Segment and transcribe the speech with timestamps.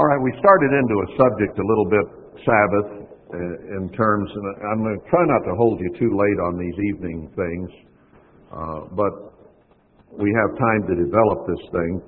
[0.00, 2.06] All right, we started into a subject a little bit
[2.48, 2.88] Sabbath
[3.34, 6.56] uh, in terms, and I'm going to try not to hold you too late on
[6.56, 7.68] these evening things,
[8.50, 9.12] uh, but
[10.16, 12.02] we have time to develop this thing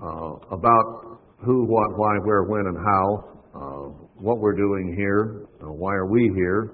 [0.00, 3.24] uh, about who, what, why, where, when, and how,
[3.56, 6.70] uh, what we're doing here, uh, why are we here,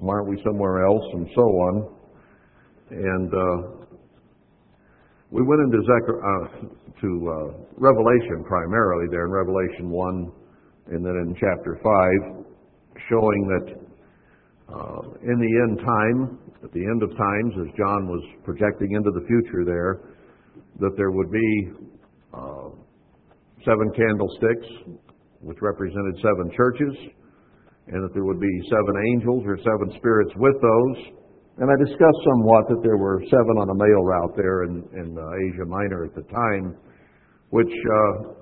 [0.00, 1.94] why aren't we somewhere else, and so on.
[2.90, 3.77] And uh,
[5.30, 10.32] we went into Zechariah, to uh, Revelation primarily there in Revelation 1
[10.88, 12.44] and then in chapter 5,
[13.10, 13.66] showing that
[14.72, 19.10] uh, in the end time, at the end of times, as John was projecting into
[19.12, 20.00] the future there,
[20.80, 21.70] that there would be
[22.32, 22.68] uh,
[23.64, 24.98] seven candlesticks,
[25.40, 26.94] which represented seven churches,
[27.88, 30.96] and that there would be seven angels or seven spirits with those.
[31.58, 35.18] And I discussed somewhat that there were seven on a mail route there in, in
[35.18, 36.78] uh, Asia Minor at the time,
[37.50, 38.38] which uh,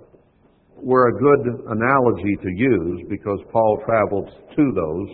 [0.77, 5.09] were a good analogy to use because Paul traveled to those,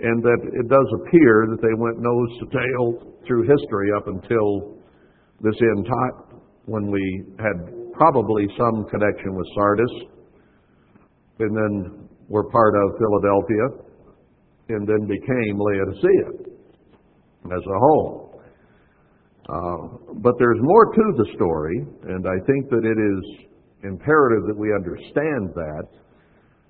[0.00, 4.80] and that it does appear that they went nose to tail through history up until
[5.42, 9.92] this end time when we had probably some connection with Sardis,
[11.38, 13.85] and then were part of Philadelphia,
[14.68, 16.56] and then became Laodicea
[17.46, 18.42] as a whole.
[19.48, 23.46] Uh, but there's more to the story, and I think that it is
[23.84, 25.86] imperative that we understand that.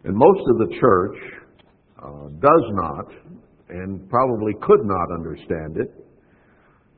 [0.04, 1.16] And most of the church
[2.02, 3.06] uh, does not,
[3.70, 6.06] and probably could not understand it.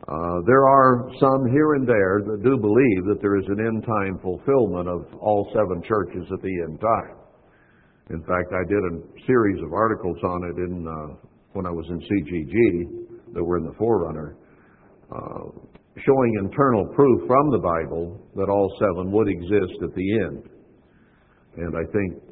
[0.09, 3.85] Uh, there are some here and there that do believe that there is an end
[3.85, 7.18] time fulfillment of all seven churches at the end time.
[8.11, 11.85] In fact, I did a series of articles on it in uh, when I was
[11.91, 14.37] in CGG that were in the Forerunner
[15.13, 15.51] uh,
[16.05, 20.43] showing internal proof from the Bible that all seven would exist at the end.
[21.57, 22.23] And I think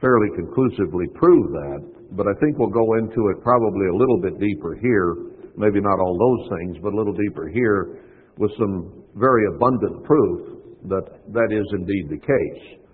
[0.00, 1.80] fairly conclusively prove that.
[2.12, 5.16] But I think we'll go into it probably a little bit deeper here,
[5.56, 8.02] maybe not all those things, but a little deeper here
[8.38, 10.56] with some very abundant proof
[10.88, 12.85] that that is indeed the case.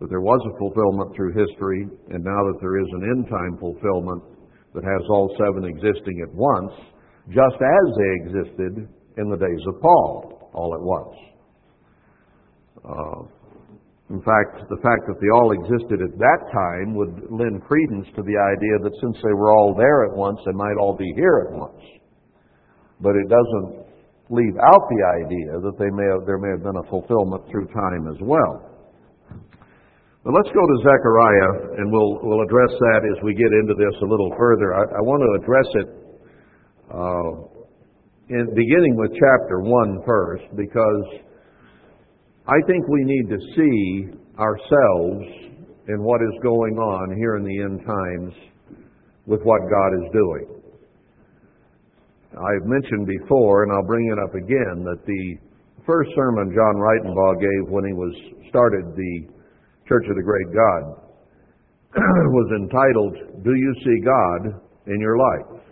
[0.00, 3.60] That there was a fulfillment through history, and now that there is an end time
[3.60, 4.24] fulfillment
[4.74, 6.72] that has all seven existing at once,
[7.28, 11.16] just as they existed in the days of Paul, all at once.
[12.80, 13.20] Uh,
[14.10, 18.22] in fact, the fact that they all existed at that time would lend credence to
[18.22, 21.46] the idea that since they were all there at once, they might all be here
[21.46, 21.82] at once.
[23.00, 23.86] But it doesn't
[24.30, 27.66] leave out the idea that they may have, there may have been a fulfillment through
[27.70, 28.69] time as well.
[30.22, 33.96] But let's go to Zechariah, and we'll, we'll address that as we get into this
[34.02, 34.74] a little further.
[34.76, 35.88] I, I want to address it
[36.92, 37.30] uh,
[38.28, 41.24] in, beginning with chapter 1 first, because
[42.46, 45.24] I think we need to see ourselves
[45.88, 48.34] in what is going on here in the end times
[49.24, 50.60] with what God is doing.
[52.36, 55.36] I've mentioned before, and I'll bring it up again, that the
[55.86, 58.12] first sermon John Ritenbaugh gave when he was
[58.50, 59.39] started the
[59.90, 61.02] Church of the Great God
[61.98, 65.66] was entitled, Do You See God in Your Life?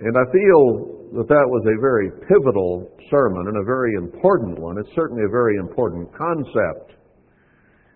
[0.00, 4.78] And I feel that that was a very pivotal sermon and a very important one.
[4.78, 6.96] It's certainly a very important concept.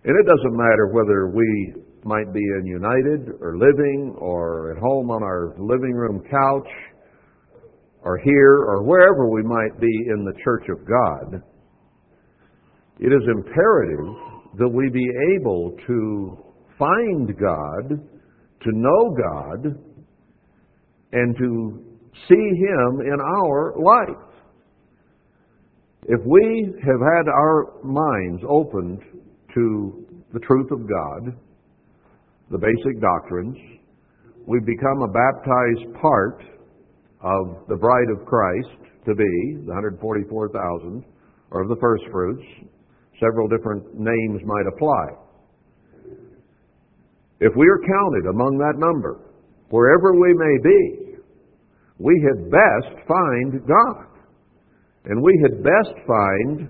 [0.05, 1.73] And it doesn't matter whether we
[2.05, 6.69] might be in United or living or at home on our living room couch
[8.05, 11.41] or here or wherever we might be in the church of God.
[13.01, 16.39] It is imperative that we be able to
[16.79, 19.79] find God, to know God,
[21.13, 21.85] and to
[22.29, 24.25] see Him in our life.
[26.09, 29.01] If we have had our minds opened
[29.55, 31.37] to the truth of God,
[32.51, 33.57] the basic doctrines,
[34.47, 36.43] we become a baptized part
[37.21, 38.69] of the bride of Christ
[39.05, 41.05] to be, the 144,000,
[41.51, 42.45] or of the first fruits.
[43.21, 45.07] Several different names might apply.
[47.41, 49.21] If we are counted among that number,
[49.71, 51.09] wherever we may be,
[51.99, 54.07] we had best find God.
[55.05, 56.69] And we had best find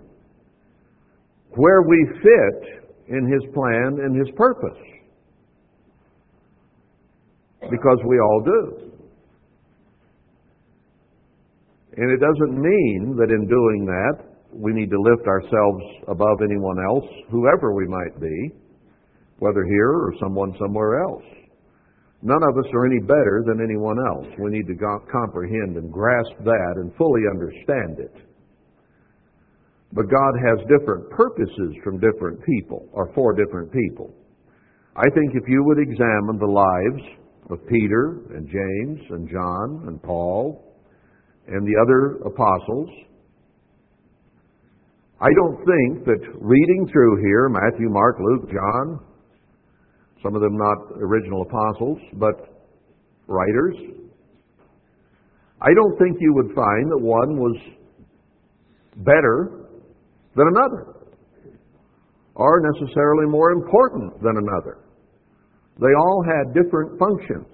[1.51, 4.79] where we fit in His plan and His purpose.
[7.71, 8.93] Because we all do.
[11.97, 16.79] And it doesn't mean that in doing that, we need to lift ourselves above anyone
[16.91, 18.51] else, whoever we might be,
[19.39, 21.25] whether here or someone somewhere else.
[22.23, 24.27] None of us are any better than anyone else.
[24.43, 24.75] We need to
[25.13, 28.15] comprehend and grasp that and fully understand it.
[29.93, 34.13] But God has different purposes from different people, or for different people.
[34.97, 37.03] I think if you would examine the lives
[37.51, 40.75] of Peter and James and John and Paul
[41.47, 42.91] and the other apostles,
[45.21, 49.01] I don't think that reading through here, Matthew, Mark, Luke, John,
[50.23, 52.65] some of them not original apostles, but
[53.27, 53.75] writers,
[55.61, 57.57] I don't think you would find that one was
[58.99, 59.67] better
[60.37, 60.95] than another,
[62.37, 64.79] or necessarily more important than another.
[65.81, 67.47] They all had different functions.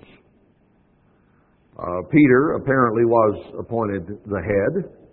[1.78, 5.03] Uh, Peter apparently was appointed the head.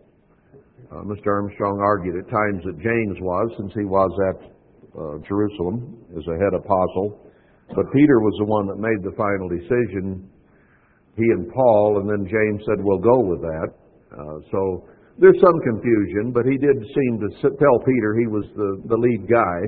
[0.91, 1.31] Uh, Mr.
[1.31, 4.51] Armstrong argued at times that James was, since he was at
[4.91, 7.31] uh, Jerusalem as a head apostle.
[7.71, 10.27] But Peter was the one that made the final decision.
[11.15, 13.69] He and Paul, and then James said, "We'll go with that."
[14.11, 14.83] Uh, so
[15.17, 19.31] there's some confusion, but he did seem to tell Peter he was the, the lead
[19.31, 19.59] guy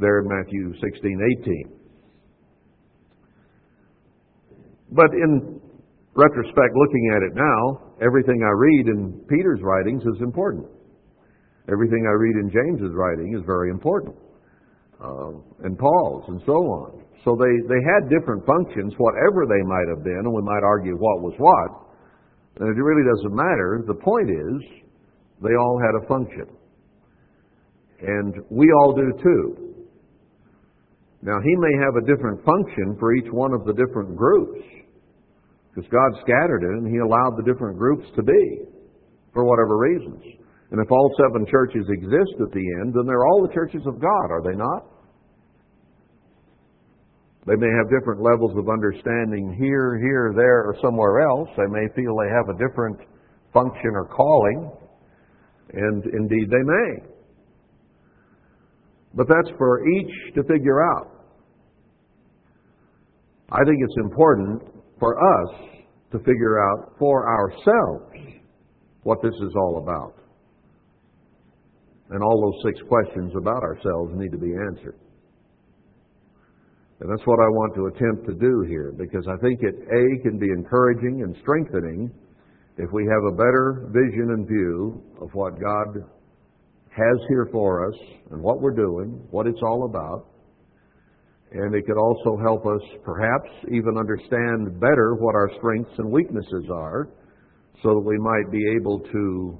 [0.00, 1.76] there in Matthew 16, 18.
[4.92, 5.60] But in
[6.14, 10.66] retrospect, looking at it now, everything I read in Peter's writings is important.
[11.72, 14.14] Everything I read in James's writing is very important,
[15.02, 15.34] uh,
[15.64, 17.02] and Paul's, and so on.
[17.24, 20.94] So they, they had different functions, whatever they might have been, and we might argue
[20.94, 21.86] what was what.
[22.62, 23.82] And it really doesn't matter.
[23.86, 24.86] The point is,
[25.42, 26.46] they all had a function.
[28.00, 29.74] And we all do too.
[31.22, 34.62] Now, he may have a different function for each one of the different groups.
[35.76, 38.64] Because God scattered it and He allowed the different groups to be
[39.34, 40.24] for whatever reasons.
[40.70, 44.00] And if all seven churches exist at the end, then they're all the churches of
[44.00, 44.88] God, are they not?
[47.46, 51.48] They may have different levels of understanding here, here, there, or somewhere else.
[51.56, 52.98] They may feel they have a different
[53.52, 54.72] function or calling,
[55.74, 57.06] and indeed they may.
[59.14, 61.12] But that's for each to figure out.
[63.52, 65.66] I think it's important for us
[66.12, 68.40] to figure out for ourselves
[69.02, 70.14] what this is all about.
[72.10, 74.98] And all those six questions about ourselves need to be answered.
[77.00, 80.22] And that's what I want to attempt to do here because I think it, A,
[80.22, 82.10] can be encouraging and strengthening
[82.78, 86.04] if we have a better vision and view of what God
[86.90, 87.94] has here for us
[88.30, 90.26] and what we're doing, what it's all about.
[91.52, 96.64] And it could also help us perhaps even understand better what our strengths and weaknesses
[96.72, 97.08] are
[97.82, 99.58] so that we might be able to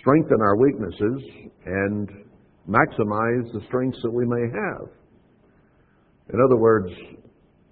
[0.00, 1.22] strengthen our weaknesses
[1.64, 2.08] and
[2.68, 4.88] maximize the strengths that we may have.
[6.32, 6.92] In other words,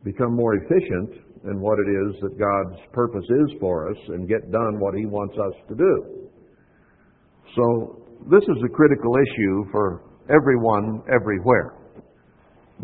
[0.05, 4.51] become more efficient in what it is that God's purpose is for us and get
[4.51, 6.29] done what He wants us to do.
[7.57, 11.75] So, this is a critical issue for everyone, everywhere.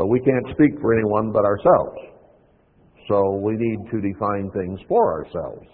[0.01, 2.01] But we can't speak for anyone but ourselves.
[3.07, 5.67] So, we need to define things for ourselves,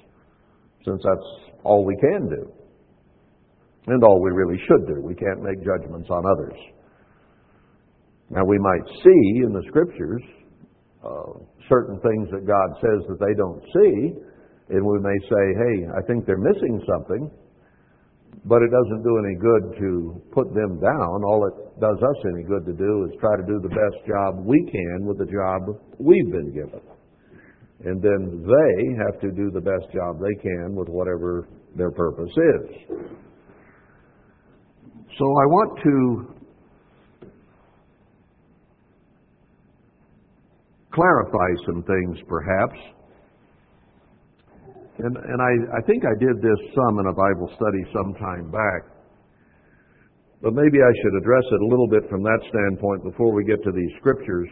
[0.84, 2.50] since that's all we can do.
[3.86, 5.00] And all we really should do.
[5.00, 6.58] We can't make judgments on others.
[8.30, 10.22] Now, we might see in the Scriptures
[11.04, 11.38] uh,
[11.68, 14.10] certain things that God says that they don't see,
[14.74, 17.30] and we may say, hey, I think they're missing something,
[18.44, 21.24] but it doesn't do any good to put them down.
[21.24, 24.44] All it does us any good to do is try to do the best job
[24.44, 25.62] we can with the job
[25.98, 26.80] we've been given.
[27.84, 32.30] And then they have to do the best job they can with whatever their purpose
[32.30, 33.06] is.
[35.18, 36.36] So I want to
[40.92, 42.78] clarify some things, perhaps.
[44.98, 48.50] And, and I, I think I did this some in a Bible study some time
[48.50, 48.88] back.
[50.42, 53.62] But maybe I should address it a little bit from that standpoint before we get
[53.64, 54.48] to these scriptures.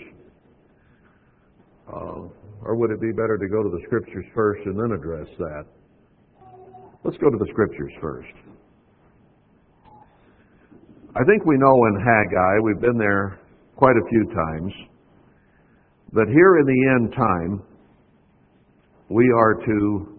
[1.89, 2.29] Uh,
[2.65, 5.65] or would it be better to go to the scriptures first and then address that?
[7.05, 8.33] Let's go to the scriptures first.
[11.17, 13.39] I think we know in Haggai, we've been there
[13.77, 14.73] quite a few times,
[16.13, 17.63] that here in the end time,
[19.11, 20.14] we are to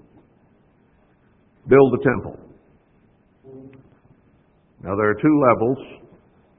[1.68, 2.40] build the temple.
[4.84, 5.78] Now, there are two levels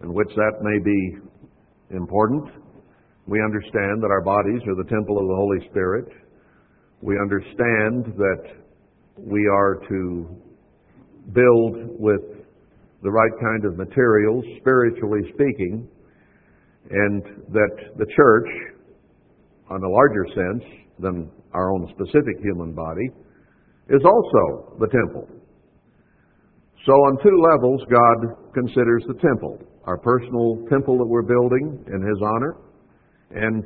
[0.03, 2.51] in which that may be important.
[3.27, 6.07] We understand that our bodies are the temple of the Holy Spirit.
[7.03, 8.57] We understand that
[9.17, 10.29] we are to
[11.33, 12.21] build with
[13.03, 15.89] the right kind of materials, spiritually speaking,
[16.91, 17.23] and
[17.53, 18.49] that the church
[19.71, 20.65] on a larger sense
[20.99, 23.09] than our own specific human body,
[23.89, 25.29] is also the temple.
[26.85, 32.03] So, on two levels, God considers the temple our personal temple that we're building in
[32.03, 32.57] His honor,
[33.31, 33.65] and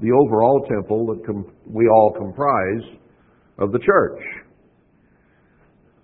[0.00, 2.98] the overall temple that com- we all comprise
[3.58, 4.20] of the church.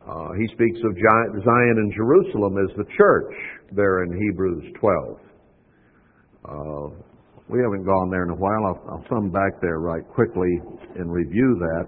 [0.08, 3.34] Uh, he speaks of Zion and Jerusalem as the church
[3.72, 5.18] there in Hebrews 12.
[6.44, 6.96] Uh,
[7.48, 8.66] we haven't gone there in a while.
[8.66, 10.50] I'll, I'll come back there right quickly
[10.96, 11.86] and review that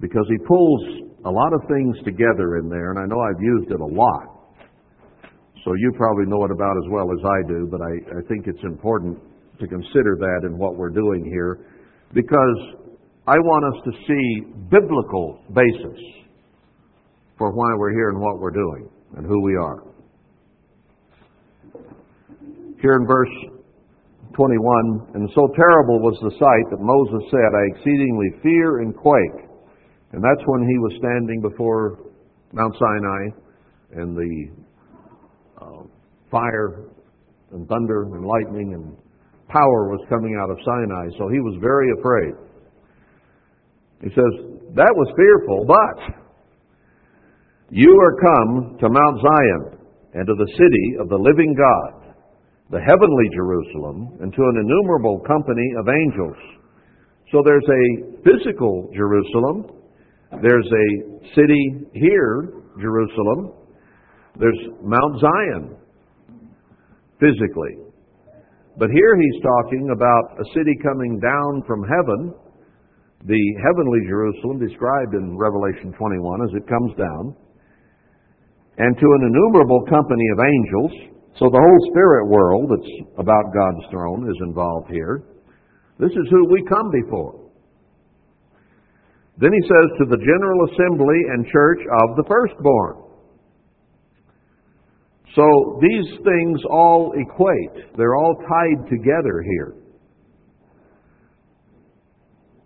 [0.00, 0.82] because he pulls
[1.24, 4.34] a lot of things together in there, and I know I've used it a lot.
[5.64, 8.46] So you probably know it about as well as I do, but I, I think
[8.46, 9.18] it's important
[9.60, 11.66] to consider that in what we're doing here
[12.12, 12.76] because
[13.26, 15.98] I want us to see biblical basis
[17.38, 19.82] for why we're here and what we're doing and who we are.
[22.82, 23.32] Here in verse
[24.36, 29.43] 21, and so terrible was the sight that Moses said, I exceedingly fear and quake.
[30.14, 31.98] And that's when he was standing before
[32.52, 33.22] Mount Sinai
[33.98, 34.32] and the
[35.60, 35.82] uh,
[36.30, 36.86] fire
[37.50, 38.94] and thunder and lightning and
[39.48, 41.10] power was coming out of Sinai.
[41.18, 42.34] So he was very afraid.
[44.02, 44.32] He says,
[44.78, 45.98] That was fearful, but
[47.70, 49.62] you are come to Mount Zion
[50.14, 52.14] and to the city of the living God,
[52.70, 56.38] the heavenly Jerusalem, and to an innumerable company of angels.
[57.32, 57.84] So there's a
[58.22, 59.74] physical Jerusalem.
[60.42, 60.88] There's a
[61.34, 61.64] city
[61.94, 63.52] here, Jerusalem.
[64.38, 65.76] There's Mount Zion,
[67.20, 67.84] physically.
[68.76, 72.34] But here he's talking about a city coming down from heaven,
[73.24, 77.36] the heavenly Jerusalem described in Revelation 21 as it comes down,
[78.78, 80.92] and to an innumerable company of angels.
[81.38, 85.22] So the whole spirit world that's about God's throne is involved here.
[85.98, 87.43] This is who we come before.
[89.38, 93.04] Then he says to the general assembly and church of the firstborn.
[95.34, 97.96] So these things all equate.
[97.96, 99.74] They're all tied together here.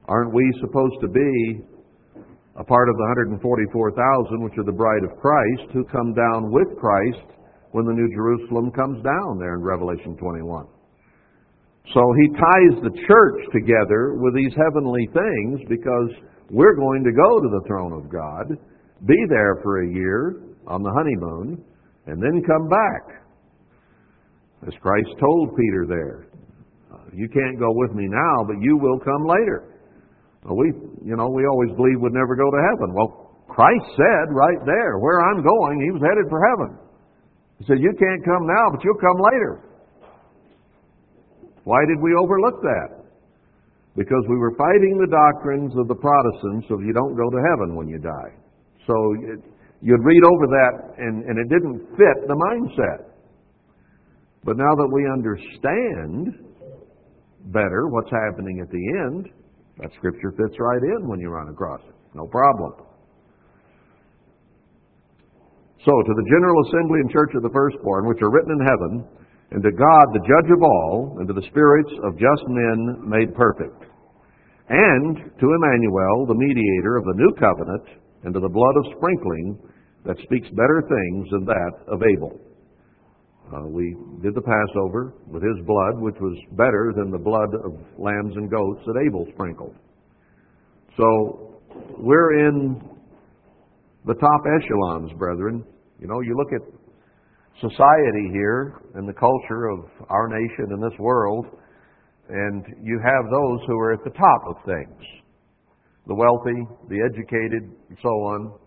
[0.06, 1.64] Aren't we supposed to be
[2.56, 3.06] a part of the
[3.40, 7.24] 144,000, which are the bride of Christ, who come down with Christ
[7.72, 10.66] when the New Jerusalem comes down there in Revelation 21?
[11.94, 16.10] So he ties the church together with these heavenly things because
[16.50, 18.48] we're going to go to the throne of God,
[19.06, 21.62] be there for a year on the honeymoon,
[22.06, 23.22] and then come back.
[24.66, 26.26] As Christ told Peter there,
[26.92, 29.78] uh, you can't go with me now, but you will come later.
[30.42, 30.72] Well, we,
[31.04, 32.94] you know, we always believe we'd never go to heaven.
[32.94, 36.78] Well, Christ said right there, where I'm going, he was headed for heaven.
[37.58, 39.60] He said, you can't come now, but you'll come later.
[41.64, 42.97] Why did we overlook that?
[43.98, 47.74] Because we were fighting the doctrines of the Protestants of you don't go to heaven
[47.74, 48.32] when you die.
[48.86, 48.94] So
[49.26, 49.42] it,
[49.80, 53.14] You'd read over that and, and it didn't fit the mindset.
[54.42, 56.34] But now that we understand
[57.54, 59.30] better what's happening at the end,
[59.78, 61.94] that scripture fits right in when you run across it.
[62.14, 62.72] No problem.
[65.86, 68.92] So, to the general assembly and church of the firstborn, which are written in heaven,
[69.52, 73.32] and to God, the judge of all, and to the spirits of just men made
[73.34, 73.87] perfect,
[74.68, 77.84] and to Emmanuel, the mediator of the new covenant,
[78.24, 79.58] and to the blood of sprinkling
[80.04, 82.40] that speaks better things than that of Abel.
[83.52, 87.72] Uh, we did the Passover with his blood, which was better than the blood of
[87.96, 89.74] lambs and goats that Abel sprinkled.
[90.98, 91.62] So
[91.96, 92.80] we're in
[94.04, 95.64] the top echelons, brethren.
[95.98, 96.60] You know, you look at
[97.60, 101.46] society here and the culture of our nation and this world,
[102.28, 105.02] and you have those who are at the top of things
[106.08, 108.58] the wealthy, the educated, and so on.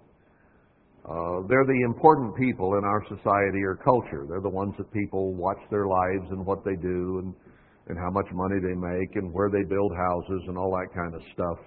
[1.04, 4.28] Uh, they're the important people in our society or culture.
[4.30, 7.34] They're the ones that people watch their lives and what they do and,
[7.88, 11.16] and how much money they make and where they build houses and all that kind
[11.16, 11.58] of stuff.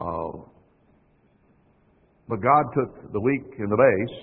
[0.00, 0.46] Uh,
[2.28, 4.18] but God took the weak and the base,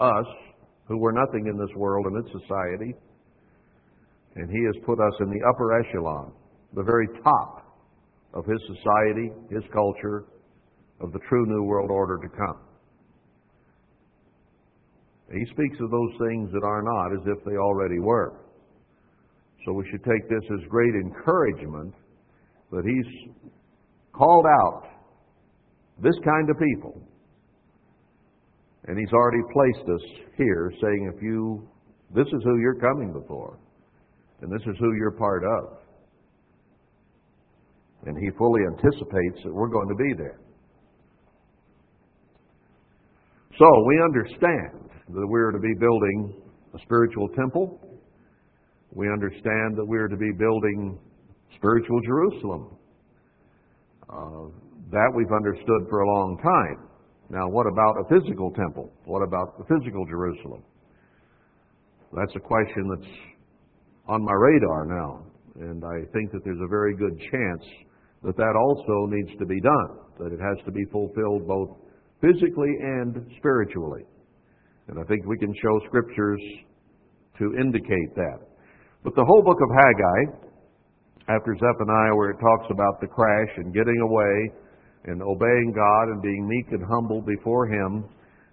[0.00, 0.26] us,
[0.86, 2.94] who were nothing in this world and its society,
[4.36, 6.32] and He has put us in the upper echelon,
[6.74, 7.60] the very top
[8.34, 10.24] of his society, his culture,
[11.00, 12.60] of the true New World Order to come.
[15.32, 18.34] He speaks of those things that are not as if they already were.
[19.64, 21.94] So we should take this as great encouragement
[22.72, 23.32] that he's
[24.12, 24.88] called out
[26.02, 27.00] this kind of people.
[28.86, 30.00] And he's already placed us
[30.36, 31.68] here saying, if you,
[32.14, 33.58] this is who you're coming before,
[34.42, 35.78] and this is who you're part of.
[38.06, 40.40] And he fully anticipates that we're going to be there.
[43.58, 46.42] So we understand that we're to be building
[46.74, 47.78] a spiritual temple.
[48.92, 50.98] We understand that we're to be building
[51.56, 52.76] spiritual Jerusalem.
[54.08, 54.48] Uh,
[54.90, 56.88] that we've understood for a long time.
[57.28, 58.90] Now, what about a physical temple?
[59.04, 60.64] What about the physical Jerusalem?
[62.12, 63.12] That's a question that's
[64.10, 65.22] on my radar now,
[65.62, 67.62] and I think that there's a very good chance
[68.24, 71.78] that that also needs to be done, that it has to be fulfilled both
[72.20, 74.02] physically and spiritually.
[74.88, 76.42] And I think we can show scriptures
[77.38, 78.38] to indicate that.
[79.04, 80.20] But the whole book of Haggai,
[81.30, 84.50] after Zephaniah, where it talks about the crash and getting away
[85.04, 88.04] and obeying God and being meek and humble before Him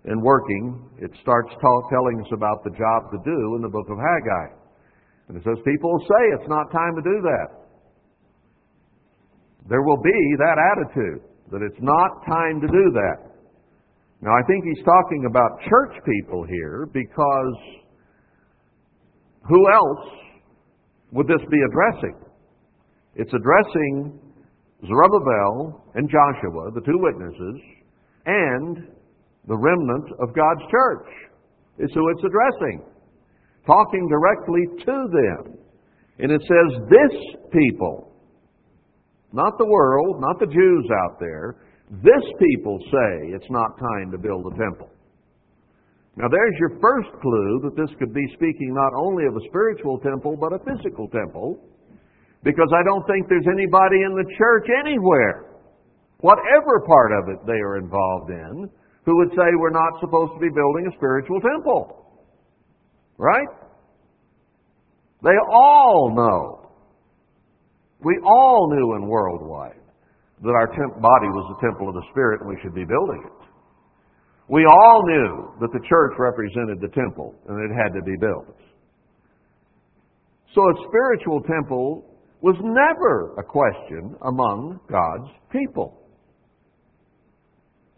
[0.05, 3.97] and working, it starts telling us about the job to do in the book of
[3.97, 4.56] Haggai.
[5.27, 7.47] And it says, people say it's not time to do that.
[9.69, 13.27] There will be that attitude that it's not time to do that.
[14.21, 17.55] Now, I think he's talking about church people here because
[19.47, 20.07] who else
[21.11, 22.15] would this be addressing?
[23.15, 24.19] It's addressing
[24.85, 27.61] Zerubbabel and Joshua, the two witnesses,
[28.25, 28.77] and
[29.47, 31.07] the remnant of God's church.
[31.79, 32.81] Is who it's addressing.
[33.67, 35.59] Talking directly to them.
[36.19, 37.13] And it says, this
[37.51, 38.15] people,
[39.33, 41.57] not the world, not the Jews out there,
[41.91, 44.89] this people say it's not time to build a temple.
[46.15, 49.99] Now, there's your first clue that this could be speaking not only of a spiritual
[49.99, 51.61] temple, but a physical temple.
[52.43, 55.59] Because I don't think there's anybody in the church anywhere,
[56.21, 58.69] whatever part of it they are involved in,
[59.05, 62.06] who would say we're not supposed to be building a spiritual temple.
[63.17, 63.47] Right?
[65.23, 66.69] They all know.
[68.03, 69.81] We all knew in worldwide
[70.43, 73.23] that our temp- body was the temple of the Spirit and we should be building
[73.25, 73.47] it.
[74.49, 78.55] We all knew that the church represented the temple and it had to be built.
[80.53, 82.05] So a spiritual temple
[82.41, 86.07] was never a question among God's people.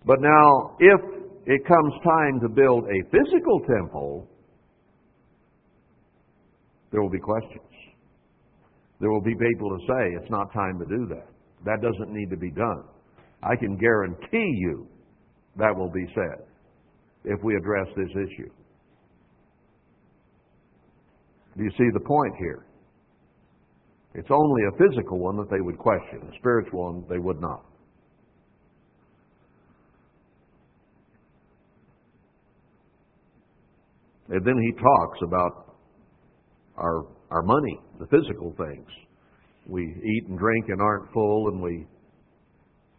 [0.05, 1.01] But now, if
[1.45, 4.27] it comes time to build a physical temple,
[6.91, 7.62] there will be questions.
[8.99, 11.28] There will be people to say it's not time to do that.
[11.65, 12.84] That doesn't need to be done.
[13.43, 14.88] I can guarantee you
[15.58, 16.45] that will be said
[17.25, 18.49] if we address this issue.
[21.58, 22.65] Do you see the point here?
[24.15, 27.65] It's only a physical one that they would question, a spiritual one they would not.
[34.30, 35.68] And then he talks about
[36.79, 38.87] our, our money, the physical things.
[39.67, 41.85] We eat and drink and aren't full, and we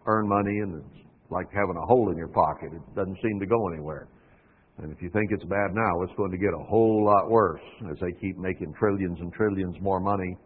[0.06, 2.70] earn money, and it's like having a hole in your pocket.
[2.72, 4.08] It doesn't seem to go anywhere.
[4.78, 7.60] And if you think it's bad now, it's going to get a whole lot worse
[7.90, 10.36] as they keep making trillions and trillions more money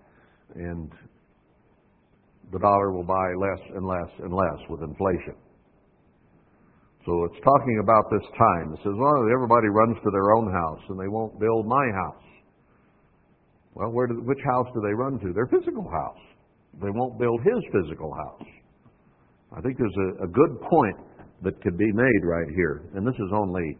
[0.54, 0.90] and
[2.52, 5.34] the dollar will buy less and less and less with inflation.
[7.06, 8.72] So it's talking about this time.
[8.72, 12.24] It says, well, everybody runs to their own house and they won't build my house.
[13.74, 15.32] Well, where do, which house do they run to?
[15.32, 16.22] Their physical house.
[16.80, 18.48] They won't build his physical house.
[19.56, 20.96] I think there's a, a good point
[21.42, 22.82] that could be made right here.
[22.94, 23.76] And this is only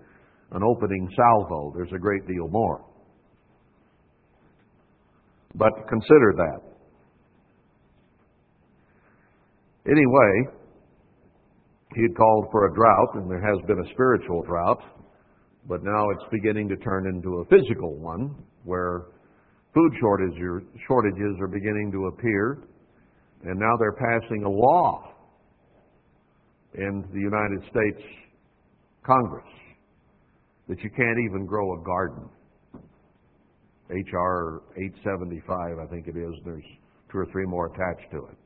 [0.53, 1.73] an opening salvo.
[1.75, 2.85] There's a great deal more.
[5.55, 6.61] But consider that.
[9.87, 10.61] Anyway,
[11.95, 14.81] he had called for a drought, and there has been a spiritual drought,
[15.69, 19.07] but now it's beginning to turn into a physical one where
[19.75, 22.63] food shortages are beginning to appear,
[23.43, 25.13] and now they're passing a law
[26.75, 28.03] in the United States
[29.05, 29.45] Congress
[30.69, 32.29] that you can't even grow a garden.
[33.91, 34.63] H.R.
[34.77, 36.35] 875, I think it is.
[36.45, 36.65] There's
[37.13, 38.37] two or three more attached to it.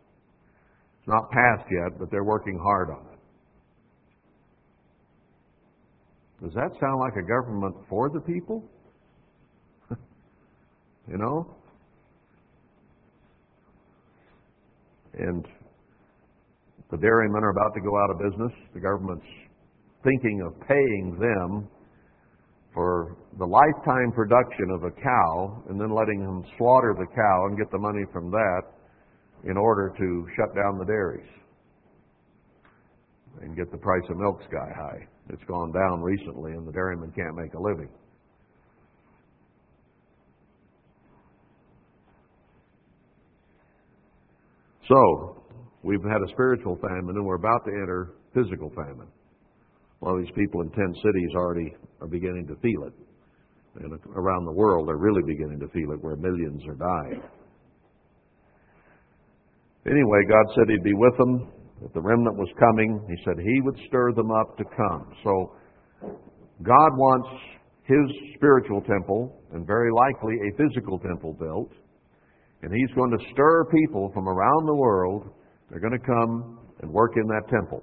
[0.98, 3.18] It's not passed yet, but they're working hard on it.
[6.44, 8.64] Does that sound like a government for the people?
[11.10, 11.54] You know?
[15.14, 15.44] And
[16.90, 18.52] the dairymen are about to go out of business.
[18.74, 19.26] The government's
[20.04, 21.68] thinking of paying them
[22.72, 27.58] for the lifetime production of a cow and then letting them slaughter the cow and
[27.58, 28.62] get the money from that
[29.44, 31.28] in order to shut down the dairies
[33.40, 35.06] and get the price of milk sky high.
[35.30, 37.88] It's gone down recently and the dairymen can't make a living.
[44.88, 45.42] So,
[45.83, 49.09] we've had a spiritual famine and we're about to enter physical famine.
[50.01, 52.94] Well, these people in tent cities already are beginning to feel it.
[53.81, 57.22] And around the world, they're really beginning to feel it, where millions are dying.
[59.87, 63.01] Anyway, God said He'd be with them, that the remnant was coming.
[63.09, 65.12] He said He would stir them up to come.
[65.22, 65.53] So,
[66.62, 67.29] God wants
[67.85, 71.72] His spiritual temple, and very likely a physical temple built.
[72.62, 75.30] And He's going to stir people from around the world.
[75.70, 77.82] They're going to come and work in that temple.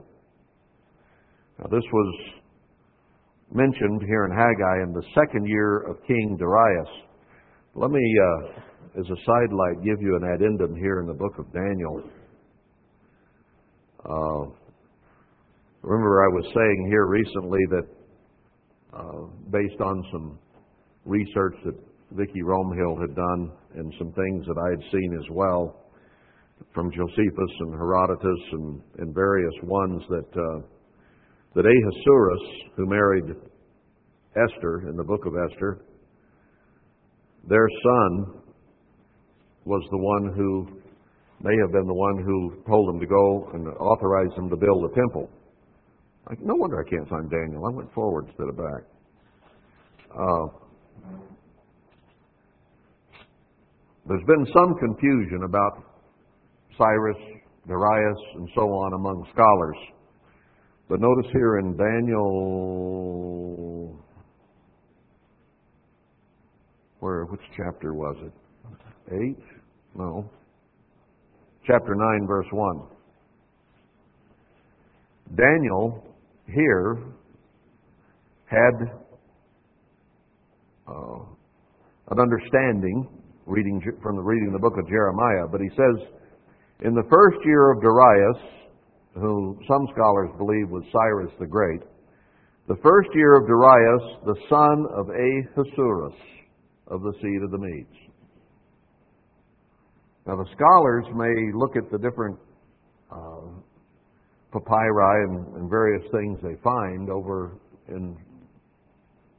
[1.60, 2.16] Now, this was
[3.54, 6.90] mentioned here in Haggai in the second year of King Darius.
[7.76, 11.46] Let me, uh, as a sidelight, give you an addendum here in the book of
[11.54, 12.04] Daniel.
[14.04, 14.52] Uh,
[15.82, 17.88] remember, I was saying here recently that,
[18.94, 20.40] uh, based on some
[21.06, 21.76] research that
[22.16, 25.86] Vicki Romehill had done and some things that I had seen as well
[26.74, 30.62] from Josephus and Herodotus and, and various ones that uh,
[31.56, 33.36] that Ahasuerus, who married
[34.36, 35.86] Esther in the book of Esther,
[37.48, 38.42] their son
[39.64, 40.82] was the one who
[41.42, 44.92] may have been the one who told them to go and authorized them to build
[44.92, 45.30] a temple.
[46.30, 47.66] Like, no wonder I can't find Daniel.
[47.66, 48.84] I went forward instead of back.
[50.12, 50.48] Uh,
[54.08, 55.84] there's been some confusion about
[56.78, 57.18] Cyrus,
[57.68, 59.78] Darius, and so on among scholars.
[60.88, 63.26] But notice here in Daniel,
[67.00, 68.34] where, which chapter was it?
[69.12, 69.44] Eight?
[69.96, 70.30] No.
[71.66, 72.82] Chapter 9, verse 1.
[75.36, 76.04] Daniel
[76.46, 77.00] here
[78.46, 78.88] had
[80.88, 81.24] uh,
[82.12, 83.08] an understanding
[83.46, 86.08] reading from the reading the book of Jeremiah, but he says,
[86.82, 88.42] in the first year of Darius,
[89.14, 91.82] who some scholars believe was Cyrus the Great,
[92.68, 96.16] the first year of Darius, the son of Ahasuerus
[96.88, 98.06] of the seed of the Medes.
[100.28, 102.38] Now, the scholars may look at the different
[103.12, 103.46] uh,
[104.52, 107.58] papyri and, and various things they find over
[107.90, 108.18] in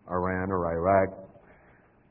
[0.08, 1.25] Iran or Iraq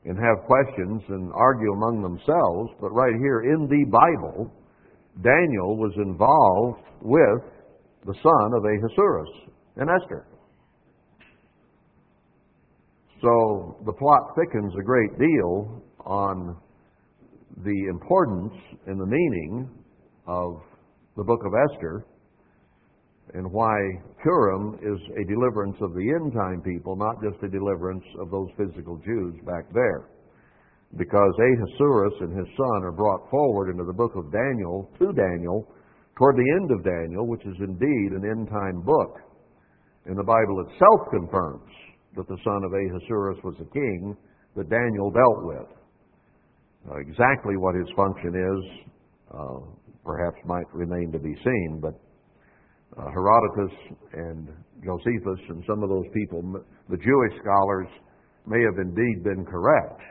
[0.06, 4.52] and have questions and argue among themselves, but right here in the Bible,
[5.22, 7.42] Daniel was involved with
[8.06, 9.28] the son of Ahasuerus
[9.76, 10.26] and Esther.
[13.20, 16.56] So the plot thickens a great deal on
[17.64, 18.54] the importance
[18.86, 19.68] and the meaning
[20.28, 20.60] of
[21.16, 22.04] the book of Esther
[23.34, 23.76] and why
[24.22, 28.48] Purim is a deliverance of the end time people, not just a deliverance of those
[28.56, 30.08] physical Jews back there.
[30.96, 35.66] Because Ahasuerus and his son are brought forward into the book of Daniel, to Daniel,
[36.16, 39.18] toward the end of Daniel, which is indeed an end time book.
[40.06, 41.70] And the Bible itself confirms
[42.16, 44.16] that the son of Ahasuerus was a king
[44.54, 45.68] that Daniel dealt with.
[46.88, 48.86] Uh, exactly what his function is,
[49.34, 49.58] uh,
[50.04, 51.98] perhaps might remain to be seen, but
[52.98, 53.76] uh, Herodotus
[54.12, 54.48] and
[54.84, 56.42] Josephus and some of those people,
[56.88, 57.88] the Jewish scholars,
[58.46, 60.02] may have indeed been correct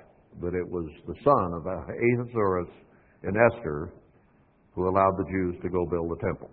[0.42, 2.70] but it was the son of Ahasuerus
[3.24, 3.94] and Esther
[4.74, 6.50] who allowed the Jews to go build the temple.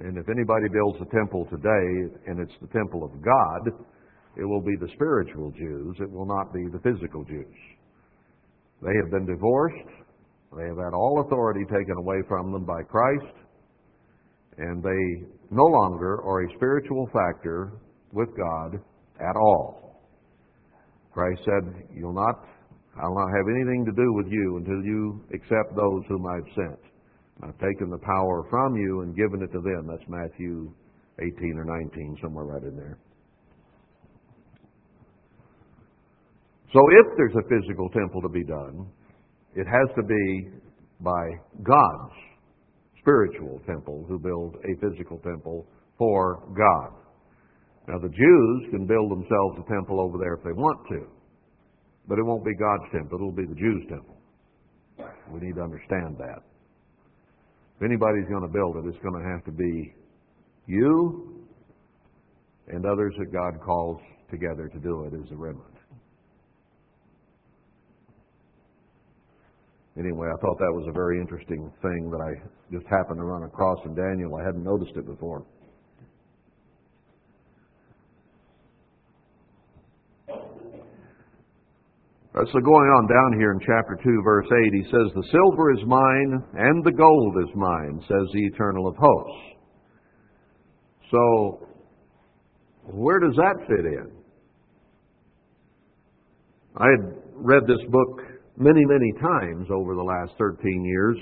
[0.00, 3.74] And if anybody builds a temple today and it's the temple of God,
[4.36, 5.96] it will be the spiritual Jews.
[6.00, 7.54] It will not be the physical Jews.
[8.82, 9.90] They have been divorced.
[10.56, 13.34] They have had all authority taken away from them by Christ.
[14.58, 17.72] And they no longer are a spiritual factor
[18.12, 18.80] with God
[19.20, 20.00] at all.
[21.12, 22.46] Christ said, You'll not
[23.02, 26.78] I'll not have anything to do with you until you accept those whom I've sent.
[27.42, 29.88] I've taken the power from you and given it to them.
[29.88, 30.72] That's Matthew
[31.18, 32.98] 18 or 19, somewhere right in there.
[36.72, 38.86] So if there's a physical temple to be done,
[39.56, 40.50] it has to be
[41.00, 41.24] by
[41.62, 42.14] God's
[43.04, 45.66] spiritual temple who build a physical temple
[45.98, 46.90] for God.
[47.86, 51.06] Now the Jews can build themselves a temple over there if they want to.
[52.08, 54.16] But it won't be God's temple, it'll be the Jews' temple.
[55.30, 56.40] We need to understand that.
[57.76, 59.94] If anybody's going to build it, it's going to have to be
[60.66, 61.44] you
[62.68, 65.73] and others that God calls together to do it as a remnant.
[69.96, 72.32] Anyway, I thought that was a very interesting thing that I
[72.72, 74.34] just happened to run across in Daniel.
[74.34, 75.44] I hadn't noticed it before.
[82.34, 85.78] So going on down here in chapter 2, verse 8, he says, The silver is
[85.86, 89.54] mine and the gold is mine, says the eternal of hosts.
[91.12, 91.68] So,
[92.82, 94.10] where does that fit in?
[96.76, 101.18] I had read this book many, many times over the last 13 years,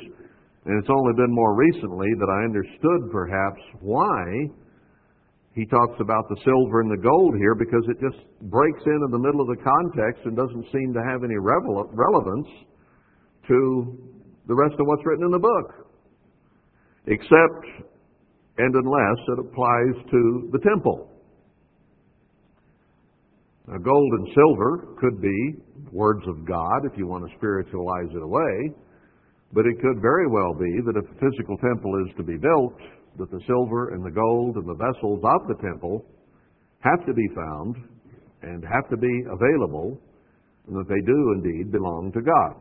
[0.64, 4.48] and it's only been more recently that I understood perhaps why
[5.54, 9.18] he talks about the silver and the gold here because it just breaks into the
[9.18, 12.48] middle of the context and doesn't seem to have any relevance
[13.48, 13.98] to
[14.46, 15.88] the rest of what's written in the book.
[17.06, 17.92] Except
[18.58, 21.11] and unless it applies to the temple.
[23.68, 25.54] Now, gold and silver could be
[25.92, 28.74] words of God if you want to spiritualize it away,
[29.52, 32.74] but it could very well be that if a physical temple is to be built,
[33.18, 36.04] that the silver and the gold and the vessels of the temple
[36.80, 37.76] have to be found
[38.42, 40.00] and have to be available,
[40.66, 42.54] and that they do indeed belong to God.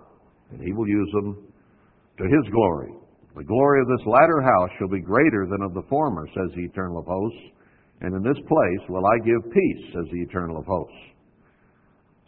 [0.51, 1.47] And He will use them
[2.17, 2.93] to His glory.
[3.35, 6.65] The glory of this latter house shall be greater than of the former, says the
[6.65, 7.39] Eternal of hosts.
[8.01, 10.95] And in this place will I give peace, says the Eternal of hosts.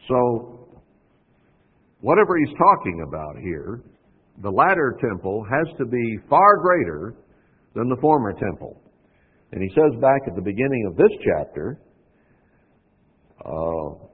[0.07, 0.69] So,
[2.01, 3.81] whatever he's talking about here,
[4.41, 7.15] the latter temple has to be far greater
[7.75, 8.81] than the former temple.
[9.51, 11.79] And he says back at the beginning of this chapter,
[13.45, 14.05] uh,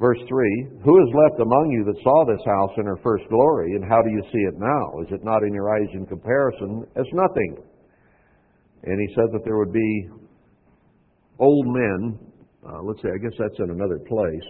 [0.00, 3.76] verse 3 Who is left among you that saw this house in her first glory,
[3.76, 5.00] and how do you see it now?
[5.02, 7.56] Is it not in your eyes in comparison as nothing?
[8.84, 10.08] And he said that there would be
[11.38, 12.18] old men,
[12.66, 14.48] uh, let's say, I guess that's in another place,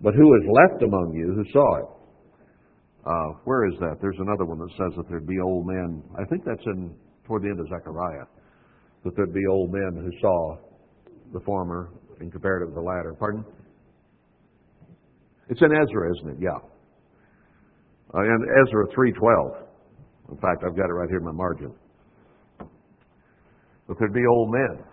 [0.00, 1.88] but who is left among you who saw it?
[3.04, 3.96] Uh, where is that?
[4.00, 6.02] There's another one that says that there'd be old men.
[6.18, 8.26] I think that's in toward the end of Zechariah,
[9.04, 10.56] that there'd be old men who saw
[11.32, 11.90] the former
[12.20, 13.14] in comparative to the latter.
[13.18, 13.44] Pardon?
[15.48, 16.36] It's in Ezra, isn't it?
[16.40, 16.58] Yeah.
[18.14, 19.62] Uh, in Ezra 3.12.
[20.30, 21.72] In fact, I've got it right here in my margin.
[23.88, 24.84] But there'd be old men.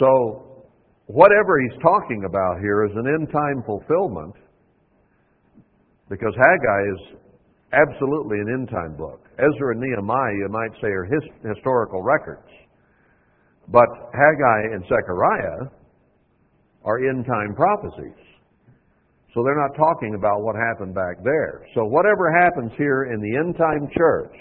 [0.00, 0.64] So,
[1.06, 4.34] whatever he's talking about here is an end time fulfillment
[6.08, 7.20] because Haggai is
[7.72, 9.20] absolutely an end time book.
[9.38, 11.22] Ezra and Nehemiah, you might say, are his,
[11.54, 12.48] historical records.
[13.68, 15.70] But Haggai and Zechariah
[16.84, 18.18] are end time prophecies.
[19.34, 21.62] So they're not talking about what happened back there.
[21.74, 24.34] So whatever happens here in the end time church,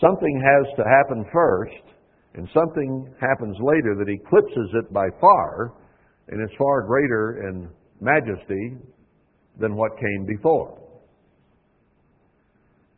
[0.00, 1.92] something has to happen first,
[2.34, 5.74] and something happens later that eclipses it by far,
[6.28, 7.68] and is far greater in
[8.00, 8.76] majesty
[9.60, 10.78] than what came before.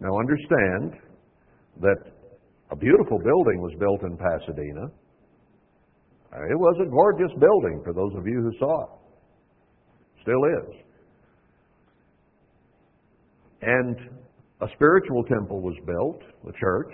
[0.00, 1.00] Now understand
[1.80, 1.96] that
[2.70, 4.86] a beautiful building was built in Pasadena.
[6.32, 8.90] Uh, it was a gorgeous building for those of you who saw it.
[10.22, 10.84] Still is.
[13.62, 13.96] And
[14.60, 16.92] a spiritual temple was built, the church.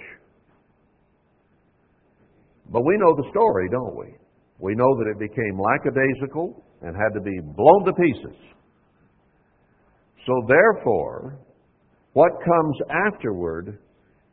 [2.70, 4.14] But we know the story, don't we?
[4.58, 8.36] We know that it became lackadaisical and had to be blown to pieces.
[10.26, 11.38] So therefore,
[12.12, 13.78] what comes afterward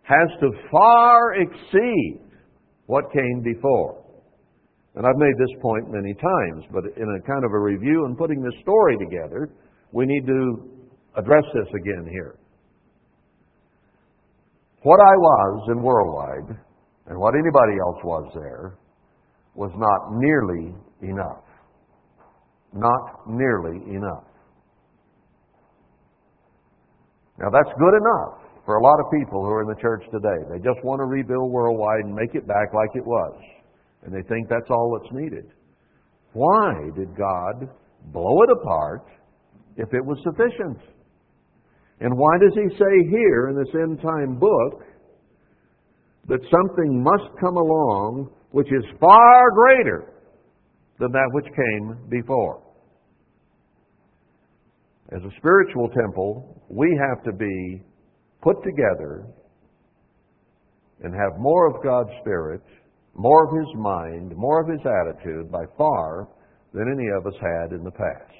[0.03, 2.21] has to far exceed
[2.85, 4.03] what came before.
[4.95, 8.17] And I've made this point many times, but in a kind of a review and
[8.17, 9.49] putting this story together,
[9.91, 10.69] we need to
[11.17, 12.35] address this again here.
[14.83, 16.57] What I was in Worldwide,
[17.07, 18.77] and what anybody else was there,
[19.55, 21.43] was not nearly enough.
[22.73, 24.25] Not nearly enough.
[27.39, 30.39] Now that's good enough for a lot of people who are in the church today.
[30.51, 33.39] They just want to rebuild Worldwide and make it back like it was.
[34.03, 35.45] And they think that's all that's needed.
[36.33, 37.69] Why did God
[38.11, 39.07] blow it apart
[39.77, 40.77] if it was sufficient?
[41.99, 44.83] And why does he say here in this end time book
[46.27, 50.13] that something must come along which is far greater
[50.99, 52.61] than that which came before?
[55.15, 57.81] As a spiritual temple, we have to be
[58.41, 59.25] put together
[61.01, 62.61] and have more of God's Spirit
[63.17, 66.29] more of his mind, more of his attitude by far
[66.73, 68.33] than any of us had in the past.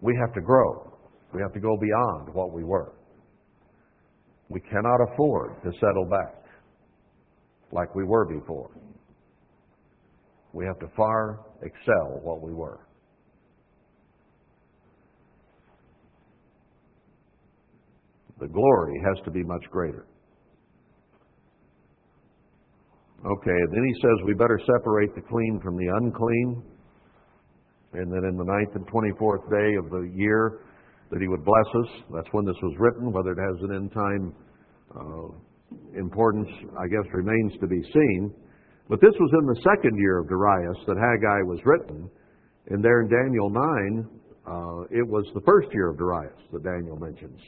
[0.00, 0.92] We have to grow.
[1.32, 2.92] We have to go beyond what we were.
[4.48, 6.44] We cannot afford to settle back
[7.72, 8.70] like we were before.
[10.52, 12.80] We have to far excel what we were.
[18.38, 20.06] The glory has to be much greater.
[23.24, 26.62] Okay, then he says we better separate the clean from the unclean.
[27.94, 30.60] And then in the ninth and 24th day of the year,
[31.10, 32.02] that he would bless us.
[32.14, 33.12] That's when this was written.
[33.12, 34.34] Whether it has an end time
[34.94, 38.34] uh, importance, I guess, remains to be seen.
[38.88, 42.08] But this was in the second year of Darius that Haggai was written,
[42.68, 44.08] and there in Daniel 9,
[44.46, 47.40] uh, it was the first year of Darius that Daniel mentions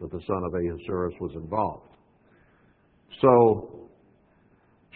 [0.00, 1.96] that the son of Ahasuerus was involved.
[3.20, 3.88] So,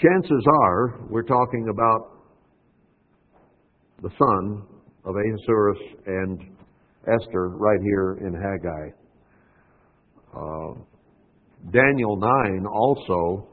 [0.02, 2.16] chances are we're talking about
[4.02, 4.66] the son
[5.04, 6.55] of Ahasuerus and
[7.06, 8.90] Esther right here in Haggai.
[10.34, 10.74] Uh,
[11.72, 13.48] Daniel 9 also,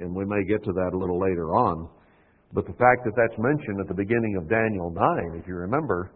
[0.00, 1.88] and we may get to that a little later on,
[2.52, 6.12] but the fact that that's mentioned at the beginning of Daniel 9, if you remember,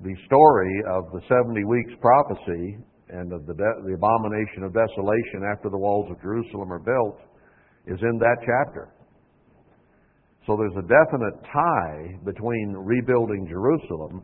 [0.00, 2.78] the story of the 70 weeks prophecy
[3.10, 7.18] and of the, de- the abomination of desolation after the walls of Jerusalem are built
[7.86, 8.92] is in that chapter.
[10.46, 14.22] So there's a definite tie between rebuilding Jerusalem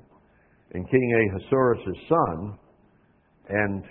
[0.73, 2.59] and King Ahasuerus' son
[3.49, 3.85] and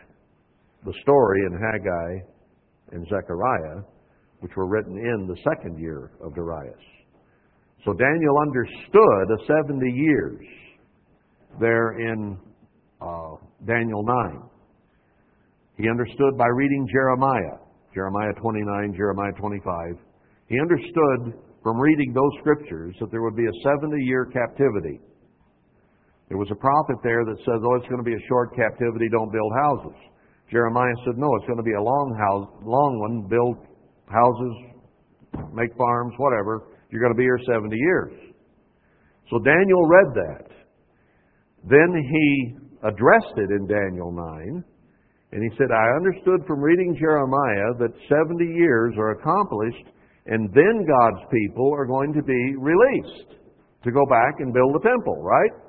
[0.86, 3.84] the story in Haggai and Zechariah,
[4.42, 6.76] which were written in the second year of Darius.
[7.86, 10.46] So Daniel understood a 70 years
[11.60, 12.38] there in
[13.02, 14.42] uh, Daniel 9.
[15.78, 17.60] He understood by reading Jeremiah,
[17.94, 19.98] Jeremiah 29, Jeremiah 25.
[20.48, 25.00] He understood from reading those scriptures that there would be a 70 year captivity.
[26.30, 29.10] There was a prophet there that says, oh, it's going to be a short captivity,
[29.12, 29.98] don't build houses.
[30.52, 33.58] Jeremiah said, no, it's going to be a long house, long one, build
[34.08, 34.56] houses,
[35.54, 36.70] make farms, whatever.
[36.90, 38.14] You're going to be here 70 years.
[39.30, 40.48] So Daniel read that.
[41.66, 44.64] Then he addressed it in Daniel 9,
[45.32, 49.88] and he said, I understood from reading Jeremiah that 70 years are accomplished,
[50.28, 53.40] and then God's people are going to be released
[53.84, 55.63] to go back and build the temple, right?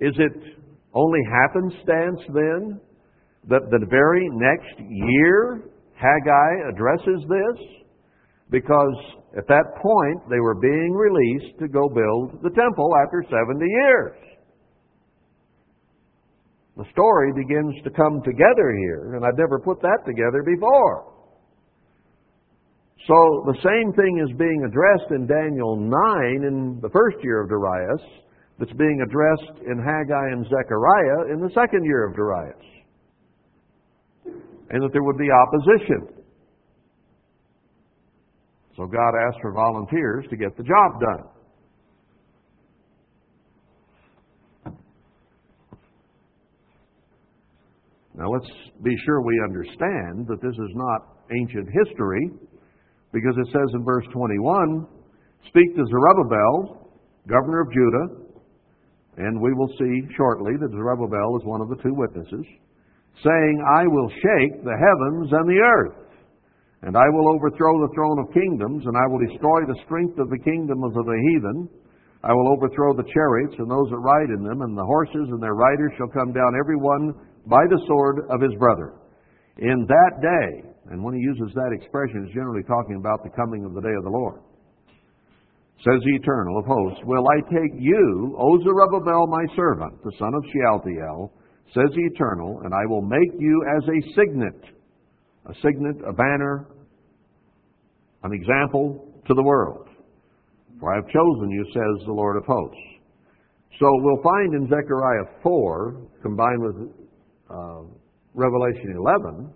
[0.00, 0.32] Is it
[0.92, 2.80] only happenstance then
[3.48, 7.66] that the very next year Haggai addresses this?
[8.50, 8.96] Because
[9.38, 14.16] at that point they were being released to go build the temple after 70 years.
[16.76, 21.12] The story begins to come together here, and I've never put that together before.
[23.06, 25.90] So the same thing is being addressed in Daniel 9
[26.42, 28.02] in the first year of Darius
[28.58, 32.56] that's being addressed in Haggai and Zechariah in the second year of Darius.
[34.70, 36.24] And that there would be opposition.
[38.76, 41.28] So God asked for volunteers to get the job done.
[48.16, 48.50] Now let's
[48.82, 52.30] be sure we understand that this is not ancient history
[53.12, 54.86] because it says in verse 21
[55.48, 56.90] Speak to Zerubbabel,
[57.28, 58.23] governor of Judah,
[59.16, 62.46] and we will see shortly that Zerubbabel is one of the two witnesses,
[63.22, 65.98] saying, I will shake the heavens and the earth,
[66.82, 70.28] and I will overthrow the throne of kingdoms, and I will destroy the strength of
[70.28, 71.68] the kingdoms of the heathen.
[72.24, 75.40] I will overthrow the chariots and those that ride in them, and the horses and
[75.42, 77.14] their riders shall come down every one
[77.46, 78.98] by the sword of his brother.
[79.58, 83.64] In that day, and when he uses that expression, he's generally talking about the coming
[83.64, 84.42] of the day of the Lord
[85.78, 90.32] says the Eternal of hosts, Will I take you, O Zerubbabel, my servant, the son
[90.34, 91.32] of Shealtiel,
[91.74, 94.60] says the Eternal, and I will make you as a signet,
[95.46, 96.68] a signet, a banner,
[98.22, 99.88] an example to the world.
[100.80, 102.78] For I have chosen you, says the Lord of hosts.
[103.78, 106.76] So we'll find in Zechariah 4, combined with
[107.50, 107.82] uh,
[108.34, 109.52] Revelation 11,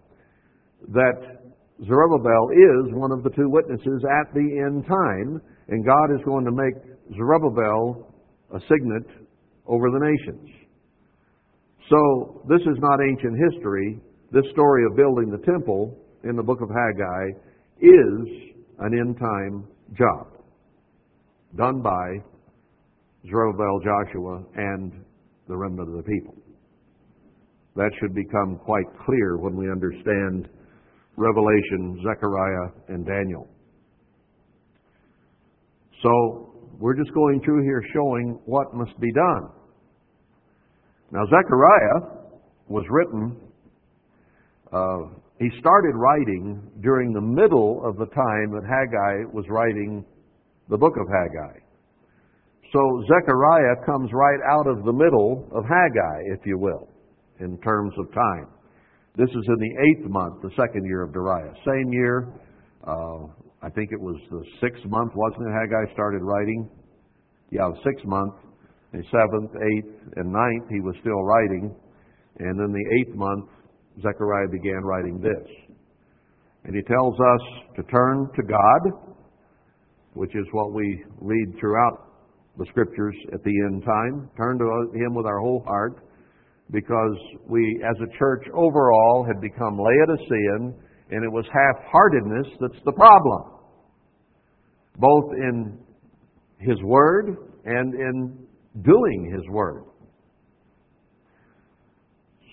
[0.89, 1.38] that
[1.87, 6.45] Zerubbabel is one of the two witnesses at the end time and God is going
[6.45, 6.75] to make
[7.17, 8.13] Zerubbabel
[8.55, 9.07] a signet
[9.67, 10.49] over the nations.
[11.89, 14.01] So this is not ancient history.
[14.33, 17.27] This story of building the temple in the book of Haggai
[17.81, 20.39] is an end time job
[21.57, 22.19] done by
[23.29, 24.93] Zerubbabel, Joshua, and
[25.49, 26.35] the remnant of the people.
[27.75, 30.49] That should become quite clear when we understand
[31.19, 33.49] Revelation, Zechariah, and Daniel.
[36.03, 39.51] So we're just going through here showing what must be done.
[41.11, 42.29] Now, Zechariah
[42.69, 43.37] was written,
[44.73, 50.05] uh, he started writing during the middle of the time that Haggai was writing
[50.69, 51.59] the book of Haggai.
[52.73, 56.89] So Zechariah comes right out of the middle of Haggai, if you will,
[57.41, 58.49] in terms of time.
[59.17, 61.57] This is in the eighth month, the second year of Darius.
[61.65, 62.29] Same year,
[62.87, 63.27] uh,
[63.63, 65.53] I think it was the sixth month, wasn't it?
[65.53, 66.71] Haggai started writing.
[67.51, 68.35] Yeah, the sixth month,
[68.93, 71.75] the seventh, eighth, and ninth, he was still writing.
[72.39, 73.47] And then the eighth month,
[74.01, 75.75] Zechariah began writing this.
[76.65, 79.15] And he tells us to turn to God,
[80.15, 82.13] which is what we read throughout
[82.59, 84.31] the scriptures at the end time.
[84.37, 86.05] Turn to him with our whole heart
[86.71, 87.17] because
[87.49, 90.75] we, as a church overall, had become Laodicean
[91.11, 93.53] and it was half-heartedness that's the problem.
[94.97, 95.79] Both in
[96.59, 98.47] His Word and in
[98.83, 99.85] doing His Word.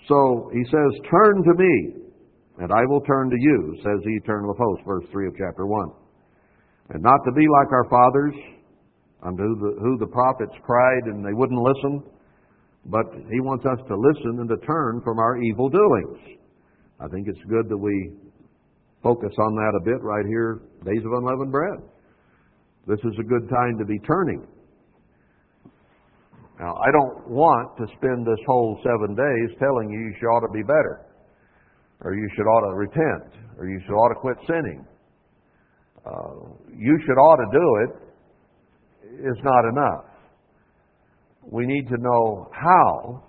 [0.07, 1.93] So He says, Turn to me,
[2.59, 5.65] and I will turn to you, says the eternal of hosts, verse 3 of chapter
[5.65, 5.89] 1.
[6.91, 8.35] And not to be like our fathers,
[9.23, 9.43] unto
[9.81, 12.03] who the prophets cried and they wouldn't listen,
[12.85, 16.39] but He wants us to listen and to turn from our evil doings.
[16.99, 18.13] I think it's good that we
[19.03, 21.77] focus on that a bit right here, days of unleavened bread.
[22.87, 24.47] This is a good time to be turning.
[26.59, 30.47] Now, I don't want to spend this whole seven days telling you you should ought
[30.47, 31.05] to be better,
[32.01, 34.85] or you should ought to repent, or you should ought to quit sinning.
[36.05, 40.14] Uh, you should ought to do it is not enough.
[41.51, 43.23] We need to know how,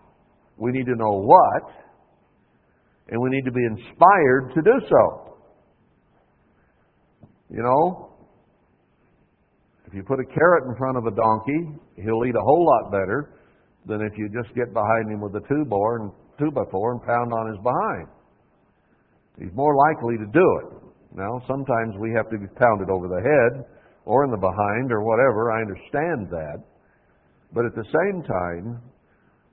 [0.56, 1.70] we need to know what,
[3.08, 5.36] and we need to be inspired to do so.
[7.50, 8.10] You know,
[9.86, 12.90] if you put a carrot in front of a donkey, he'll eat a whole lot
[12.90, 13.34] better
[13.86, 16.92] than if you just get behind him with a two bore and two by four
[16.92, 18.08] and pound on his behind.
[19.38, 20.86] He's more likely to do it.
[21.14, 23.64] Now, sometimes we have to be pounded over the head
[24.04, 25.52] or in the behind or whatever.
[25.52, 26.64] I understand that.
[27.56, 28.82] But at the same time,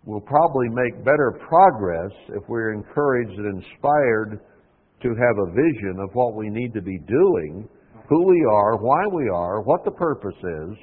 [0.03, 4.41] we'll probably make better progress if we're encouraged and inspired
[5.03, 7.69] to have a vision of what we need to be doing
[8.09, 10.77] who we are, why we are, what the purpose is,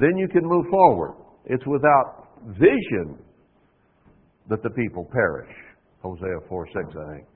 [0.00, 1.14] then you can move forward.
[1.44, 2.26] It's without
[2.58, 3.16] vision
[4.48, 5.54] that the people perish.
[6.02, 7.28] Hosea 4 6, I think.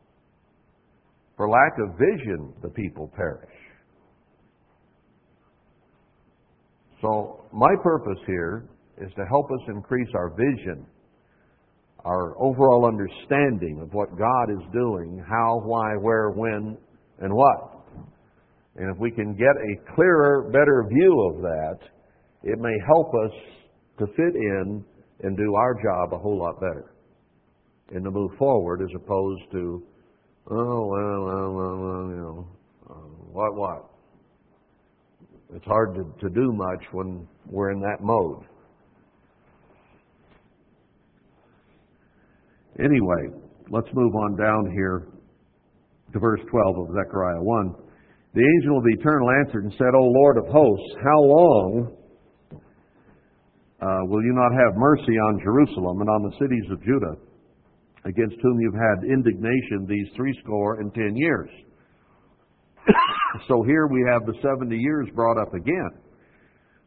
[1.37, 3.49] For lack of vision, the people perish.
[7.01, 8.69] So, my purpose here
[8.99, 10.87] is to help us increase our vision,
[12.05, 16.77] our overall understanding of what God is doing, how, why, where, when,
[17.21, 17.85] and what.
[18.77, 21.79] And if we can get a clearer, better view of that,
[22.43, 23.33] it may help us
[23.99, 24.85] to fit in
[25.23, 26.93] and do our job a whole lot better
[27.95, 29.83] and to move forward as opposed to,
[30.51, 32.49] oh, well, well, well, well you know,
[32.91, 32.95] uh,
[33.31, 33.91] what, what?
[35.55, 38.45] It's hard to, to do much when we're in that mode.
[42.79, 43.29] Anyway,
[43.71, 45.09] let's move on down here
[46.13, 47.75] to verse 12 of Zechariah 1.
[48.35, 51.97] The angel of the eternal answered and said, O Lord of hosts, how long
[53.83, 57.17] uh, will you not have mercy on Jerusalem and on the cities of Judah,
[58.07, 61.51] against whom you've had indignation these threescore and ten years?
[63.49, 65.91] so here we have the 70 years brought up again.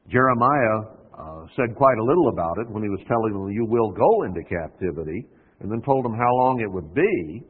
[0.09, 3.91] Jeremiah uh, said quite a little about it when he was telling them, You will
[3.91, 5.27] go into captivity,
[5.65, 7.41] and then told them how long it would be.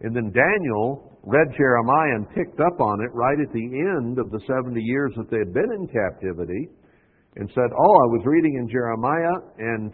[0.00, 4.30] And then Daniel read Jeremiah and picked up on it right at the end of
[4.30, 6.70] the 70 years that they had been in captivity
[7.36, 9.92] and said, Oh, I was reading in Jeremiah and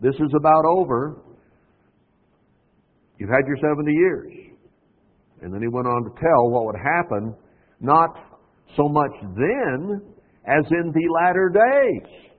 [0.00, 1.18] this is about over.
[3.18, 4.32] You've had your 70 years.
[5.42, 7.34] And then he went on to tell what would happen,
[7.80, 8.10] not
[8.76, 10.00] so much then
[10.46, 12.30] as in the latter days.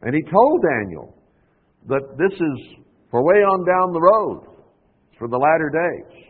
[0.00, 1.15] And he told Daniel
[1.88, 4.56] that this is for way on down the road
[5.18, 6.26] for the latter days.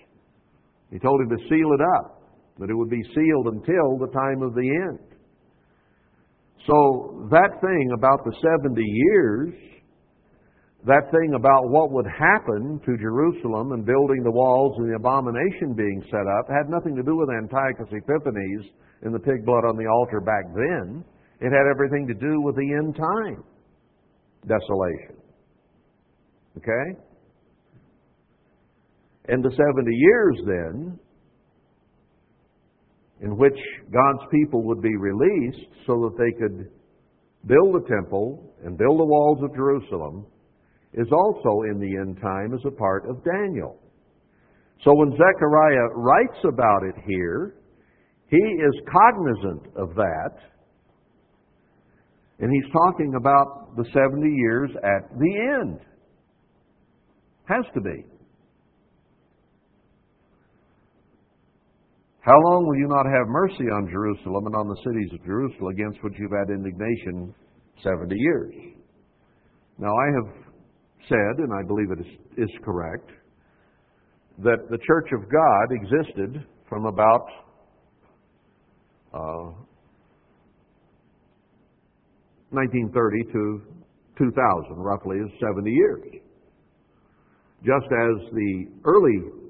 [0.91, 2.23] He told him to seal it up,
[2.59, 5.17] that it would be sealed until the time of the end.
[6.67, 9.55] So that thing about the 70 years,
[10.87, 15.75] that thing about what would happen to Jerusalem and building the walls and the abomination
[15.75, 18.67] being set up had nothing to do with Antiochus Epiphanes
[19.03, 21.05] and the pig blood on the altar back then.
[21.41, 23.43] It had everything to do with the end time
[24.47, 25.26] desolation.
[26.59, 27.01] Okay?
[29.29, 30.99] And the 70 years then,
[33.23, 33.59] in which
[33.93, 36.71] God's people would be released so that they could
[37.47, 40.27] build the temple and build the walls of Jerusalem,
[40.95, 43.79] is also in the end time as a part of Daniel.
[44.85, 47.57] So when Zechariah writes about it here,
[48.29, 50.37] he is cognizant of that,
[52.39, 55.81] and he's talking about the 70 years at the end.
[57.47, 58.05] Has to be.
[62.21, 65.69] How long will you not have mercy on Jerusalem and on the cities of Jerusalem
[65.69, 67.33] against which you've had indignation
[67.85, 68.55] 70 years?
[69.79, 70.35] Now, I have
[71.09, 73.11] said, and I believe it is, is correct,
[74.39, 77.27] that the Church of God existed from about
[79.15, 79.55] uh,
[82.51, 83.63] 1930 to
[84.19, 86.26] 2000, roughly, is 70 years.
[87.65, 89.47] Just as the early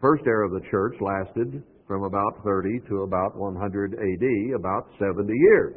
[0.00, 5.32] first era of the church lasted from about 30 to about 100 AD, about 70
[5.32, 5.74] years.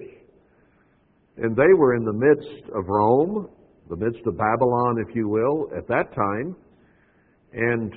[1.37, 3.49] And they were in the midst of Rome,
[3.89, 6.55] the midst of Babylon, if you will, at that time.
[7.53, 7.93] And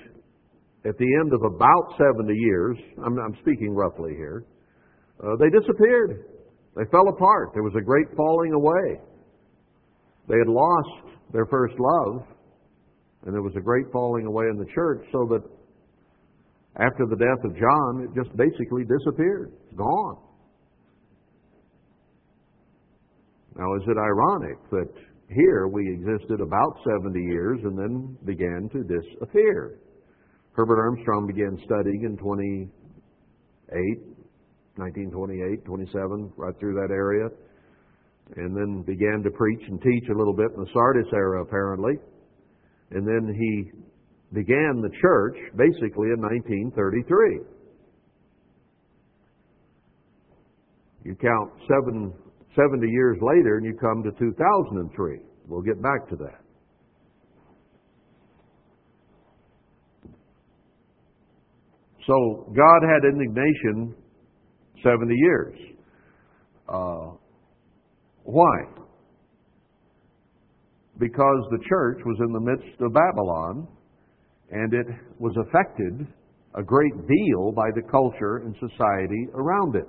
[0.86, 4.44] at the end of about 70 years, I'm, I'm speaking roughly here,
[5.22, 6.24] uh, they disappeared.
[6.76, 7.50] They fell apart.
[7.54, 9.00] There was a great falling away.
[10.28, 12.22] They had lost their first love,
[13.27, 15.43] and there was a great falling away in the church, so that
[16.79, 19.53] after the death of John, it just basically disappeared.
[19.66, 20.18] It's gone.
[23.59, 24.93] Now, is it ironic that
[25.35, 29.81] here we existed about 70 years and then began to disappear?
[30.53, 32.68] Herbert Armstrong began studying in 28,
[34.77, 37.29] 1928, 27, right through that area,
[38.37, 41.99] and then began to preach and teach a little bit in the Sardis era, apparently.
[42.91, 43.70] And then he
[44.32, 47.41] began the church basically in 1933.
[51.05, 52.12] You count seven,
[52.57, 55.20] 70 years later and you come to 2003.
[55.47, 56.41] We'll get back to that.
[62.07, 63.95] So God had indignation
[64.82, 65.59] 70 years.
[66.68, 67.12] Uh,
[68.22, 68.86] why?
[70.99, 73.68] Because the church was in the midst of Babylon
[74.51, 74.86] and it
[75.18, 76.07] was affected
[76.55, 79.88] a great deal by the culture and society around it.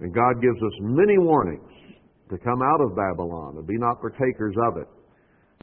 [0.00, 1.70] And God gives us many warnings
[2.30, 4.88] to come out of Babylon and be not partakers of it.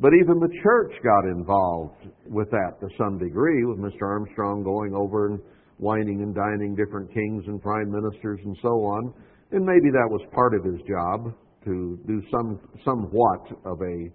[0.02, 4.04] But even the church got involved with that to some degree, with Mr.
[4.04, 5.40] Armstrong going over and
[5.78, 9.14] wining and dining different kings and prime ministers and so on.
[9.52, 11.34] And maybe that was part of his job
[11.66, 14.10] to do some somewhat of a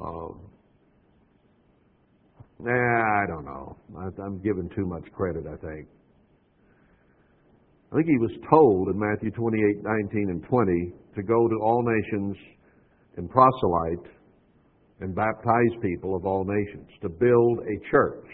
[0.00, 0.40] um,
[2.58, 3.76] Nah, I don't know.
[3.98, 5.88] I'm giving too much credit, I think.
[7.92, 11.84] I think he was told in Matthew 28, 19, and 20 to go to all
[11.84, 12.36] nations
[13.16, 14.10] and proselyte
[15.00, 18.26] and baptize people of all nations, to build a church.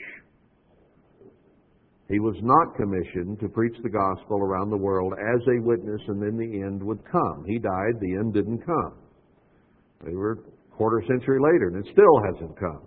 [2.12, 6.20] He was not commissioned to preach the gospel around the world as a witness and
[6.20, 7.42] then the end would come.
[7.48, 8.98] He died, the end didn't come.
[10.04, 12.82] They were a quarter century later and it still hasn't come.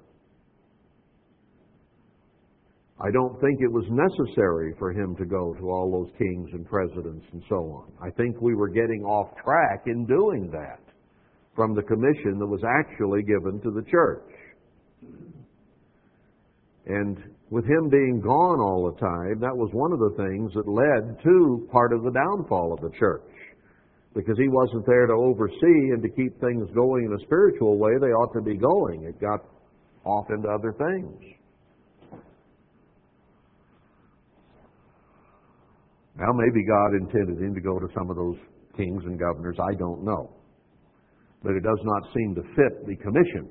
[3.01, 6.63] I don't think it was necessary for him to go to all those kings and
[6.63, 7.91] presidents and so on.
[8.07, 10.81] I think we were getting off track in doing that
[11.55, 14.29] from the commission that was actually given to the church.
[16.85, 20.67] And with him being gone all the time, that was one of the things that
[20.67, 23.21] led to part of the downfall of the church.
[24.15, 27.91] Because he wasn't there to oversee and to keep things going in a spiritual way
[27.99, 29.03] they ought to be going.
[29.03, 29.41] It got
[30.05, 31.35] off into other things.
[36.17, 38.37] Now, maybe God intended him to go to some of those
[38.77, 39.57] kings and governors.
[39.59, 40.31] I don't know.
[41.43, 43.49] But it does not seem to fit the commission.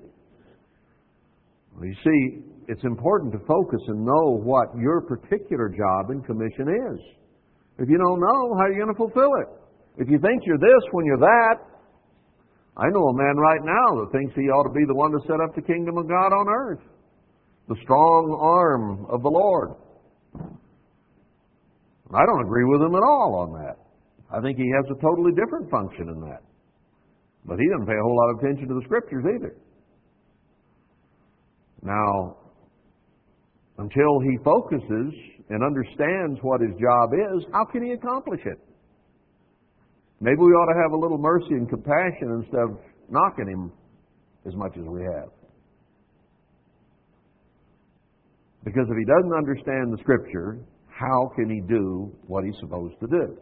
[1.83, 7.01] You see, it's important to focus and know what your particular job and commission is.
[7.79, 9.49] If you don't know, how are you going to fulfill it?
[9.99, 11.57] If you think you're this when you're that,
[12.77, 15.21] I know a man right now that thinks he ought to be the one to
[15.27, 16.83] set up the kingdom of God on earth.
[17.69, 19.75] The strong arm of the Lord.
[22.13, 23.77] I don't agree with him at all on that.
[24.31, 26.43] I think he has a totally different function in that.
[27.47, 29.55] But he doesn't pay a whole lot of attention to the scriptures either.
[31.83, 32.37] Now,
[33.79, 35.15] until he focuses
[35.51, 38.59] and understands what his job is, how can he accomplish it?
[40.21, 42.79] Maybe we ought to have a little mercy and compassion instead of
[43.11, 43.73] knocking him
[44.47, 45.29] as much as we have.
[48.65, 50.59] Because if he doesn't understand the Scripture,
[50.89, 53.37] how can he do what he's supposed to do?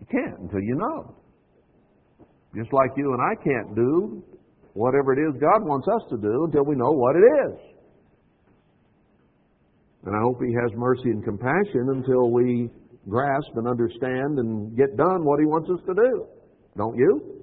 [0.00, 1.14] You can't until you know.
[2.56, 4.22] Just like you and I can't do
[4.72, 7.73] whatever it is God wants us to do until we know what it is.
[10.06, 12.70] And I hope He has mercy and compassion until we
[13.08, 16.26] grasp and understand and get done what He wants us to do.
[16.76, 17.34] Don't you?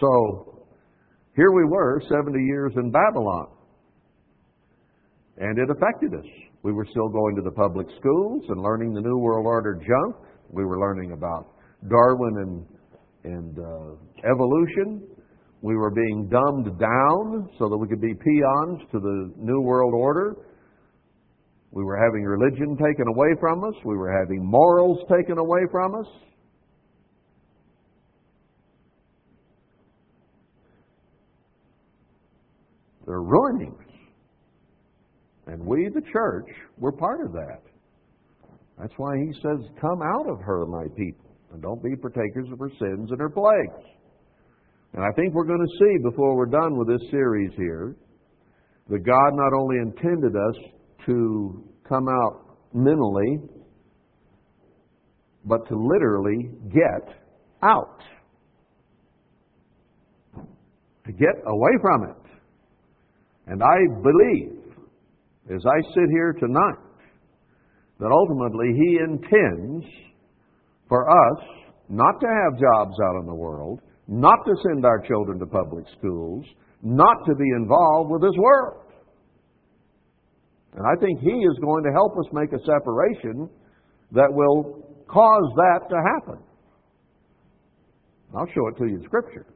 [0.00, 0.64] So,
[1.36, 3.48] here we were, 70 years in Babylon.
[5.36, 6.26] And it affected us.
[6.62, 10.16] We were still going to the public schools and learning the New World Order junk.
[10.50, 11.54] We were learning about
[11.88, 12.66] Darwin and
[13.24, 15.06] and uh, evolution.
[15.62, 19.92] We were being dumbed down so that we could be peons to the New World
[19.94, 20.36] Order.
[21.70, 23.74] We were having religion taken away from us.
[23.84, 26.06] We were having morals taken away from us.
[33.06, 33.90] They're ruining us.
[35.46, 36.46] And we, the church,
[36.78, 37.62] we're part of that.
[38.78, 42.58] That's why he says, Come out of her, my people, and don't be partakers of
[42.58, 43.99] her sins and her plagues.
[44.92, 47.96] And I think we're going to see before we're done with this series here
[48.88, 50.56] that God not only intended us
[51.06, 53.38] to come out mentally,
[55.44, 57.16] but to literally get
[57.62, 58.00] out.
[61.06, 62.30] To get away from it.
[63.46, 64.74] And I believe,
[65.54, 66.90] as I sit here tonight,
[67.98, 69.86] that ultimately He intends
[70.88, 71.44] for us
[71.88, 73.80] not to have jobs out in the world,
[74.10, 76.44] not to send our children to public schools,
[76.82, 78.82] not to be involved with this world.
[80.74, 83.48] And I think He is going to help us make a separation
[84.10, 86.42] that will cause that to happen.
[88.36, 89.46] I'll show it to you in Scripture.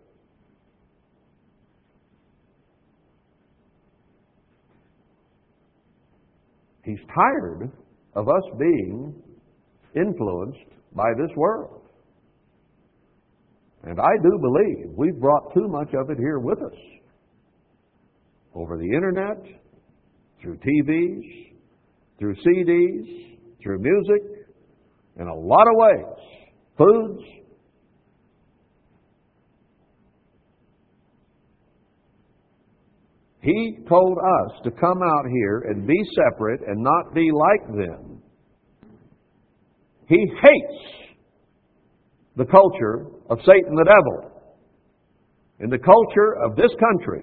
[6.84, 7.72] He's tired
[8.14, 9.20] of us being
[9.96, 11.84] influenced by this world.
[13.87, 16.78] And I do believe we've brought too much of it here with us.
[18.55, 19.37] Over the internet,
[20.41, 21.53] through TVs,
[22.18, 24.47] through CDs, through music,
[25.18, 26.16] in a lot of ways.
[26.78, 27.22] Foods.
[33.41, 38.22] He told us to come out here and be separate and not be like them.
[40.09, 41.03] He hates
[42.37, 44.30] the culture of Satan the devil.
[45.61, 47.22] And the culture of this country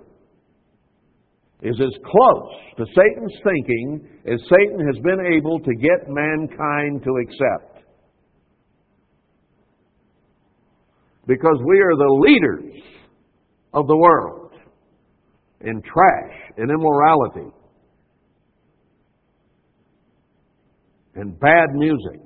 [1.62, 7.12] is as close to Satan's thinking as Satan has been able to get mankind to
[7.18, 7.86] accept.
[11.28, 12.84] Because we are the leaders
[13.74, 14.52] of the world
[15.62, 17.52] in trash and immorality
[21.16, 22.22] and bad music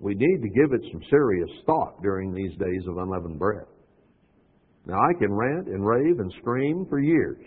[0.00, 3.66] we need to give it some serious thought during these days of unleavened bread.
[4.86, 7.44] Now, I can rant and rave and scream for years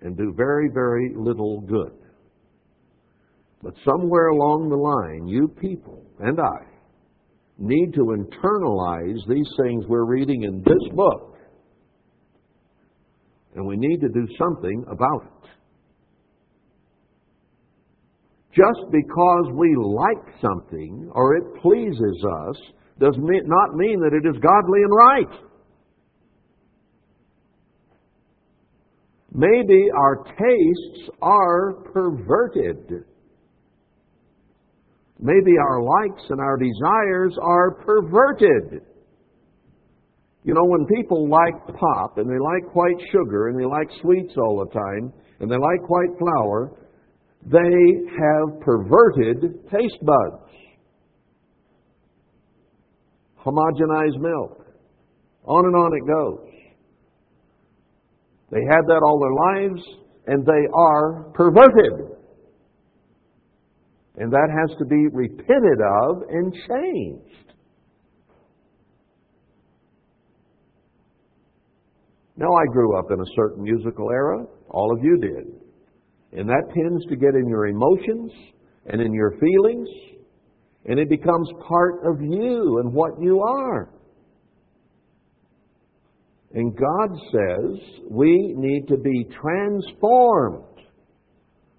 [0.00, 1.92] and do very, very little good.
[3.62, 6.70] But somewhere along the line, you people and I
[7.58, 11.36] need to internalize these things we're reading in this book.
[13.54, 15.50] And we need to do something about it.
[18.54, 22.56] Just because we like something or it pleases us
[22.98, 25.50] does not mean that it is godly and right.
[29.32, 33.04] Maybe our tastes are perverted.
[35.20, 38.82] Maybe our likes and our desires are perverted.
[40.42, 44.32] You know, when people like pop and they like white sugar and they like sweets
[44.38, 46.72] all the time and they like white flour,
[47.46, 47.58] they
[48.18, 50.52] have perverted taste buds.
[53.44, 54.66] Homogenized milk.
[55.44, 56.50] On and on it goes.
[58.50, 59.82] They had that all their lives,
[60.26, 62.18] and they are perverted.
[64.16, 67.54] And that has to be repented of and changed.
[72.36, 74.44] Now, I grew up in a certain musical era.
[74.70, 75.59] All of you did.
[76.32, 78.30] And that tends to get in your emotions
[78.86, 79.88] and in your feelings,
[80.86, 83.90] and it becomes part of you and what you are.
[86.52, 90.64] And God says we need to be transformed,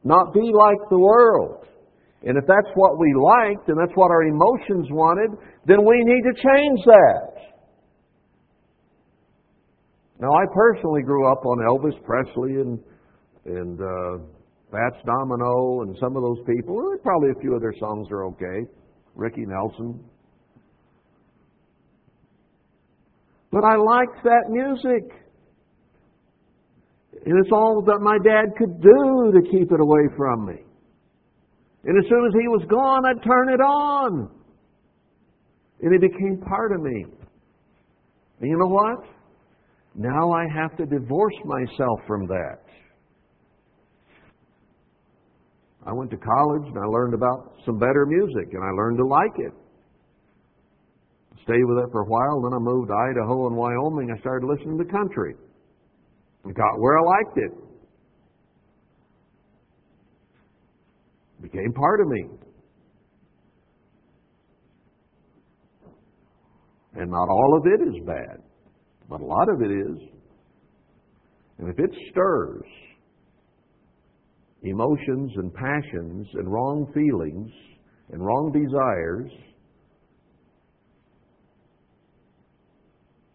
[0.03, 1.65] not be like the world.
[2.23, 6.21] And if that's what we liked and that's what our emotions wanted, then we need
[6.21, 7.31] to change that.
[10.19, 12.79] Now, I personally grew up on Elvis Presley and
[13.43, 14.23] and uh,
[14.71, 16.95] Fats Domino and some of those people.
[17.03, 18.67] Probably a few of their songs are okay.
[19.15, 20.01] Ricky Nelson.
[23.51, 25.11] But I liked that music.
[27.25, 30.63] And it's all that my dad could do to keep it away from me.
[31.83, 34.29] And as soon as he was gone, I'd turn it on.
[35.81, 37.05] And it became part of me.
[38.39, 39.05] And you know what?
[39.95, 42.61] Now I have to divorce myself from that.
[45.85, 49.05] I went to college and I learned about some better music and I learned to
[49.05, 49.53] like it.
[51.43, 54.13] Stayed with it for a while, then I moved to Idaho and Wyoming.
[54.15, 55.35] I started listening to country.
[56.45, 57.51] I got where I liked it.
[61.41, 62.25] Became part of me.
[66.93, 68.43] And not all of it is bad,
[69.09, 69.97] but a lot of it is.
[71.57, 72.65] And if it stirs
[74.63, 77.51] emotions and passions and wrong feelings
[78.11, 79.31] and wrong desires,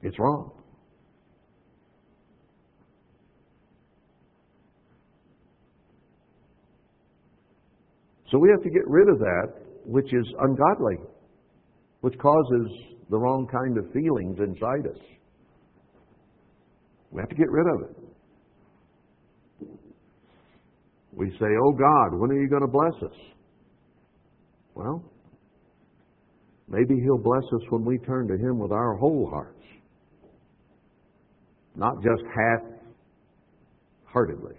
[0.03, 0.53] it's wrong.
[8.31, 9.53] So we have to get rid of that
[9.85, 10.97] which is ungodly,
[12.01, 12.70] which causes
[13.09, 15.01] the wrong kind of feelings inside us.
[17.12, 18.05] We have to get rid of it.
[21.16, 23.18] We say, Oh God, when are you going to bless us?
[24.74, 25.02] Well,
[26.68, 29.64] maybe He'll bless us when we turn to Him with our whole hearts,
[31.74, 32.60] not just half
[34.04, 34.56] heartedly.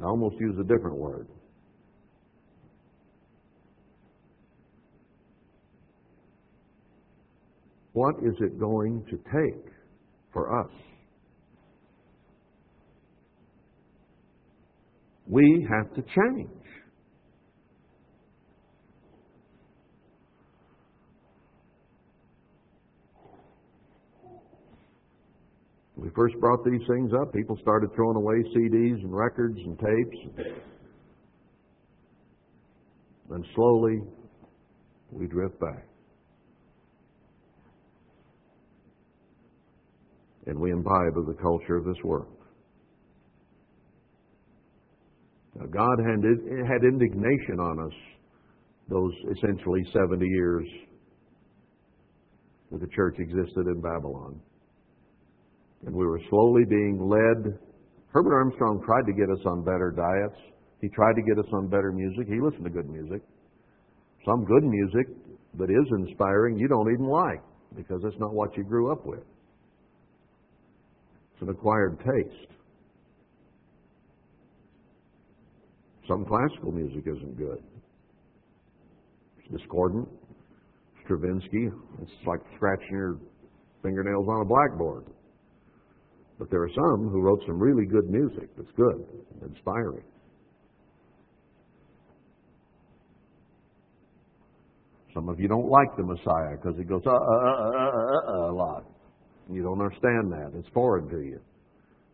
[0.00, 1.26] I almost use a different word.
[7.94, 9.64] What is it going to take
[10.32, 10.70] for us?
[15.32, 16.50] We have to change.
[25.94, 29.78] When we first brought these things up, people started throwing away CDs and records and
[29.78, 30.52] tapes.
[33.30, 34.02] And slowly,
[35.10, 35.86] we drift back.
[40.44, 42.26] and we imbibe of the culture of this world.
[45.51, 46.22] Now, God had,
[46.66, 47.94] had indignation on us
[48.88, 50.66] those essentially 70 years
[52.70, 54.40] that the church existed in Babylon.
[55.86, 57.58] And we were slowly being led.
[58.12, 60.40] Herbert Armstrong tried to get us on better diets.
[60.80, 62.26] He tried to get us on better music.
[62.28, 63.22] He listened to good music.
[64.24, 65.06] Some good music
[65.58, 67.42] that is inspiring you don't even like
[67.76, 69.24] because it's not what you grew up with
[71.34, 72.52] It's an acquired taste.
[76.08, 77.62] Some classical music isn't good.
[79.38, 80.08] It's discordant.
[81.04, 81.68] Stravinsky,
[82.00, 83.18] it's like scratching your
[83.82, 85.04] fingernails on a blackboard.
[86.38, 89.04] But there are some who wrote some really good music that's good,
[89.44, 90.04] inspiring.
[95.14, 98.48] Some of you don't like the Messiah because he goes uh uh uh, uh, uh,
[98.48, 98.84] uh, a lot.
[99.50, 100.52] You don't understand that.
[100.56, 101.40] It's foreign to you.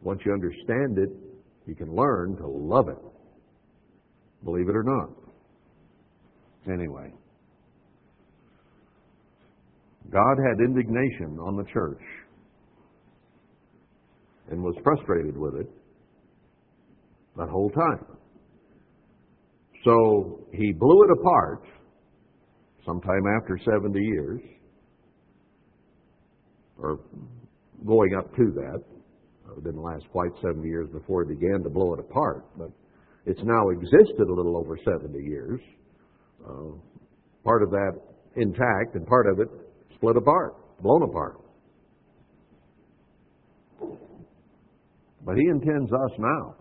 [0.02, 1.10] Once you understand it,
[1.66, 2.98] you can learn to love it.
[4.44, 5.10] Believe it or not.
[6.72, 7.10] Anyway,
[10.10, 12.00] God had indignation on the church
[14.50, 15.70] and was frustrated with it
[17.36, 18.04] that whole time.
[19.84, 21.62] So he blew it apart
[22.84, 24.40] sometime after 70 years
[26.78, 26.98] or
[27.86, 28.82] going up to that.
[29.56, 32.70] It didn't last quite 70 years before he began to blow it apart, but
[33.28, 35.60] it's now existed a little over 70 years.
[36.42, 36.72] Uh,
[37.44, 37.92] part of that
[38.36, 39.48] intact and part of it
[39.94, 41.38] split apart, blown apart.
[45.26, 46.54] But he intends us now.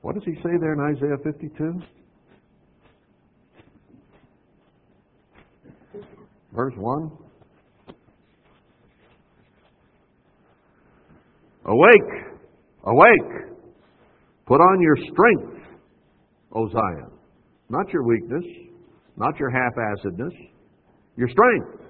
[0.00, 1.82] What does he say there in Isaiah 52?
[6.54, 7.10] Verse 1
[11.66, 12.24] Awake!
[12.86, 13.49] Awake!
[14.50, 15.62] Put on your strength,
[16.56, 17.12] O Zion.
[17.68, 18.42] Not your weakness,
[19.16, 20.32] not your half assedness,
[21.16, 21.84] your strength.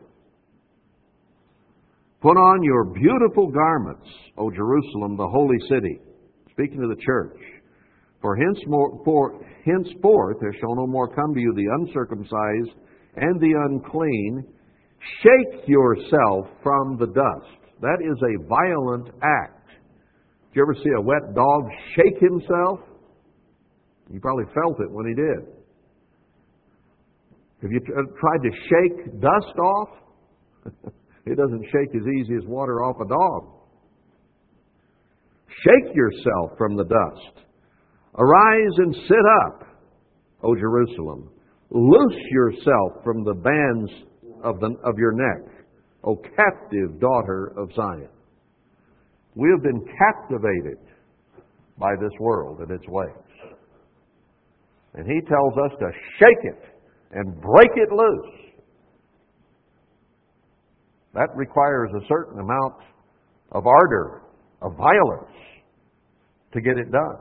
[2.20, 4.06] Put on your beautiful garments,
[4.36, 6.00] O Jerusalem, the holy city.
[6.50, 7.38] Speaking to the church.
[8.20, 12.76] For henceforth, for henceforth there shall no more come to you the uncircumcised
[13.16, 14.44] and the unclean.
[15.22, 17.72] Shake yourself from the dust.
[17.80, 19.59] That is a violent act.
[20.50, 21.62] Did you ever see a wet dog
[21.94, 22.80] shake himself?
[24.12, 25.46] You probably felt it when he did.
[27.62, 29.88] Have you tried to shake dust off?
[31.26, 33.60] it doesn't shake as easy as water off a dog.
[35.62, 37.46] Shake yourself from the dust.
[38.18, 39.68] Arise and sit up,
[40.42, 41.30] O Jerusalem.
[41.70, 43.92] Loose yourself from the bands
[44.42, 45.52] of, the, of your neck,
[46.02, 48.08] O captive daughter of Zion.
[49.34, 50.78] We have been captivated
[51.78, 53.08] by this world and its ways.
[54.94, 56.62] And he tells us to shake it
[57.12, 58.50] and break it loose.
[61.14, 62.74] That requires a certain amount
[63.52, 64.22] of ardor,
[64.62, 65.36] of violence
[66.52, 67.16] to get it done.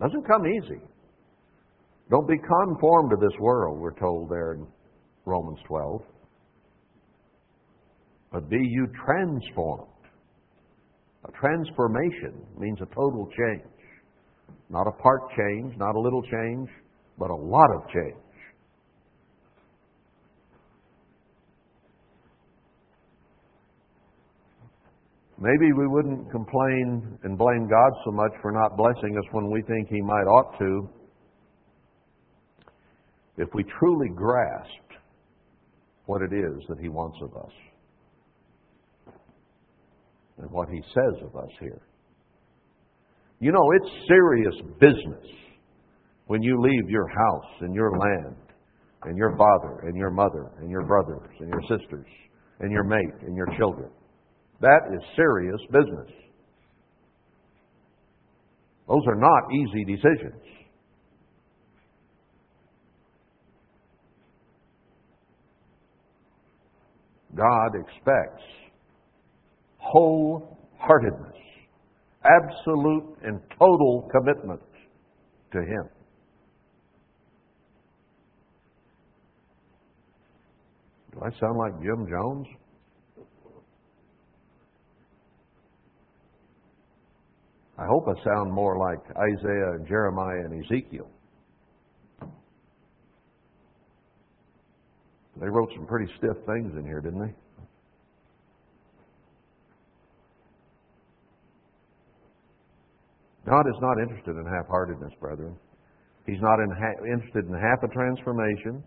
[0.00, 0.80] Doesn't come easy.
[2.10, 4.66] Don't be conformed to this world, we're told there in
[5.24, 6.02] Romans 12.
[8.32, 9.90] But be you transformed.
[11.26, 13.62] A transformation means a total change.
[14.70, 16.68] Not a part change, not a little change,
[17.18, 18.16] but a lot of change.
[25.38, 29.62] Maybe we wouldn't complain and blame God so much for not blessing us when we
[29.62, 30.88] think He might ought to
[33.36, 34.94] if we truly grasped
[36.06, 37.52] what it is that He wants of us
[40.38, 41.82] and what He says of us here.
[43.40, 45.26] You know, it's serious business
[46.26, 48.36] when you leave your house and your land
[49.02, 52.06] and your father and your mother and your brothers and your sisters
[52.60, 53.90] and your mate and your children.
[54.60, 56.10] That is serious business.
[58.88, 60.42] Those are not easy decisions.
[67.34, 68.44] God expects
[69.92, 71.36] wholeheartedness,
[72.24, 74.60] absolute and total commitment
[75.52, 75.88] to Him.
[81.12, 82.46] Do I sound like Jim Jones?
[87.78, 91.10] I hope I sound more like Isaiah and Jeremiah and Ezekiel.
[95.38, 97.34] They wrote some pretty stiff things in here, didn't they?
[103.46, 105.56] God is not interested in half heartedness, brethren.
[106.26, 108.82] He's not in ha- interested in half a transformation.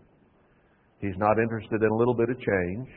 [0.99, 2.89] He's not interested in a little bit of change.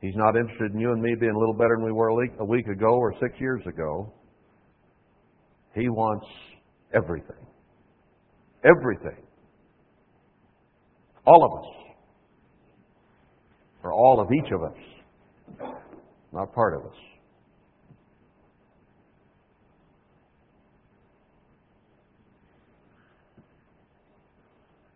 [0.00, 2.14] He's not interested in you and me being a little better than we were a
[2.14, 4.12] week, a week ago or six years ago.
[5.74, 6.26] He wants
[6.92, 7.46] everything.
[8.64, 9.22] Everything.
[11.26, 11.72] All of us.
[13.84, 15.70] Or all of each of us.
[16.32, 16.96] Not part of us.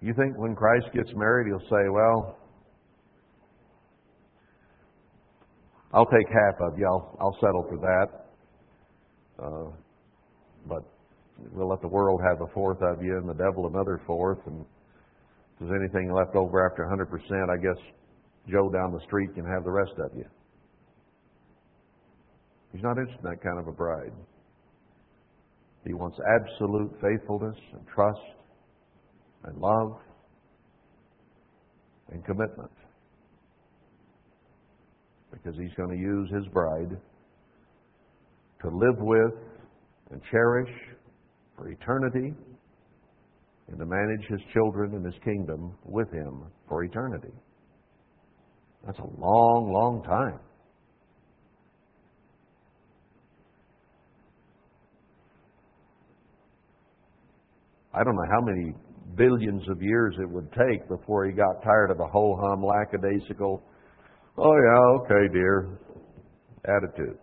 [0.02, 2.38] You think when Christ gets married, he'll say, Well,
[5.92, 6.86] I'll take half of you.
[6.86, 9.42] I'll, I'll settle for that.
[9.42, 9.70] Uh,
[10.66, 10.84] but
[11.52, 14.38] we'll let the world have a fourth of you and the devil another fourth.
[14.46, 17.82] And if there's anything left over after 100%, I guess
[18.48, 20.26] Joe down the street can have the rest of you.
[22.72, 24.12] He's not interested in that kind of a bride.
[25.84, 28.20] He wants absolute faithfulness and trust
[29.44, 29.96] and love
[32.12, 32.70] and commitment.
[35.32, 36.90] Because he's going to use his bride
[38.62, 39.32] to live with
[40.10, 40.70] and cherish
[41.56, 42.34] for eternity
[43.68, 47.32] and to manage his children and his kingdom with him for eternity.
[48.84, 50.40] That's a long, long time.
[57.92, 58.72] I don't know how many
[59.16, 63.62] billions of years it would take before he got tired of the ho hum, lackadaisical,
[64.38, 65.78] oh yeah, okay, dear,
[66.64, 67.18] attitude.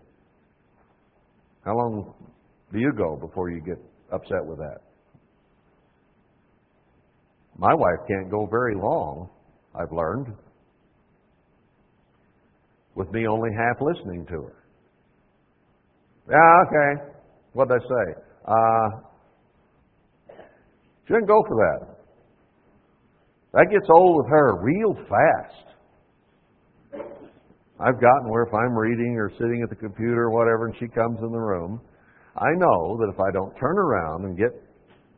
[1.63, 2.13] How long
[2.71, 3.77] do you go before you get
[4.11, 4.79] upset with that?
[7.57, 9.29] My wife can't go very long,
[9.75, 10.27] I've learned,
[12.95, 14.63] with me only half listening to her.
[16.29, 17.13] Yeah, okay.
[17.53, 18.21] What'd I say?
[18.45, 19.06] Uh,
[21.07, 21.97] she didn't go for that.
[23.53, 25.67] That gets old with her real fast.
[27.79, 30.87] I've gotten where if I'm reading or sitting at the computer or whatever and she
[30.87, 31.79] comes in the room,
[32.35, 34.51] I know that if I don't turn around and get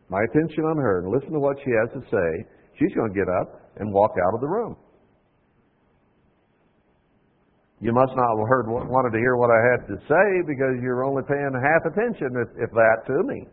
[0.09, 2.29] my attention on her and listen to what she has to say,
[2.77, 4.75] she's going to get up and walk out of the room.
[7.81, 11.05] You must not have heard wanted to hear what I had to say because you're
[11.05, 13.47] only paying half attention, if, if that, to me.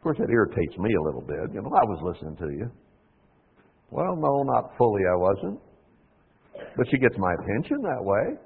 [0.00, 1.52] Of course, that irritates me a little bit.
[1.52, 2.70] You know, I was listening to you.
[3.90, 5.60] Well, no, not fully, I wasn't.
[6.74, 8.40] But she gets my attention that way.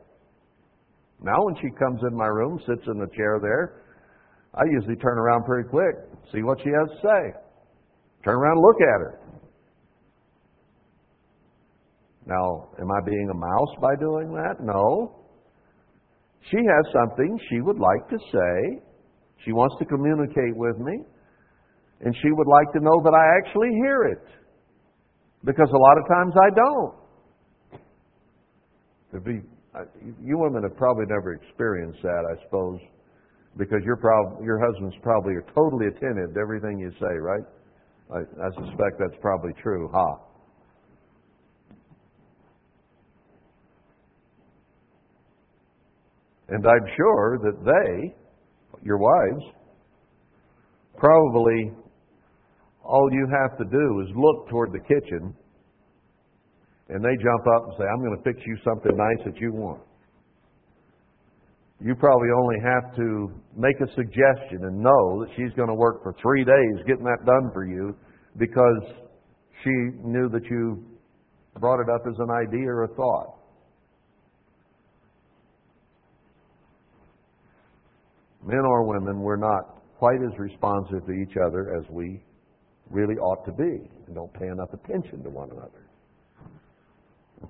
[1.23, 3.83] Now, when she comes in my room, sits in the chair there,
[4.53, 5.95] I usually turn around pretty quick,
[6.33, 7.39] see what she has to say.
[8.25, 9.21] Turn around and look at her.
[12.27, 14.57] Now, am I being a mouse by doing that?
[14.61, 15.21] No.
[16.51, 18.83] She has something she would like to say.
[19.45, 21.05] She wants to communicate with me.
[22.01, 24.25] And she would like to know that I actually hear it.
[25.45, 26.95] Because a lot of times I don't.
[29.25, 29.41] Be,
[30.21, 32.81] you women have probably never experienced that, I suppose,
[33.57, 37.45] because your prob- your husbands probably are totally attentive to everything you say, right?
[38.13, 40.17] I, I suspect that's probably true, huh?
[46.49, 48.15] And I'm sure that they,
[48.83, 49.45] your wives,
[50.97, 51.73] probably
[52.85, 55.35] all you have to do is look toward the kitchen
[56.89, 59.53] and they jump up and say, I'm going to fix you something nice that you
[59.53, 59.81] want.
[61.81, 66.03] You probably only have to make a suggestion and know that she's going to work
[66.03, 67.97] for three days getting that done for you
[68.37, 68.83] because
[69.63, 69.71] she
[70.05, 70.85] knew that you
[71.59, 73.39] brought it up as an idea or a thought.
[78.47, 82.23] Men or women, we're not quite as responsive to each other as we
[82.95, 85.85] really ought to be and don't pay enough attention to one another.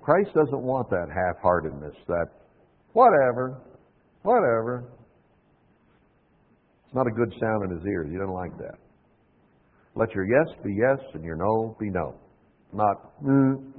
[0.01, 2.27] Christ doesn't want that half heartedness, that
[2.93, 3.61] whatever,
[4.23, 4.83] whatever.
[6.85, 8.07] It's not a good sound in his ears.
[8.11, 8.75] He doesn't like that.
[9.95, 12.15] Let your yes be yes and your no be no.
[12.73, 13.71] Not mm,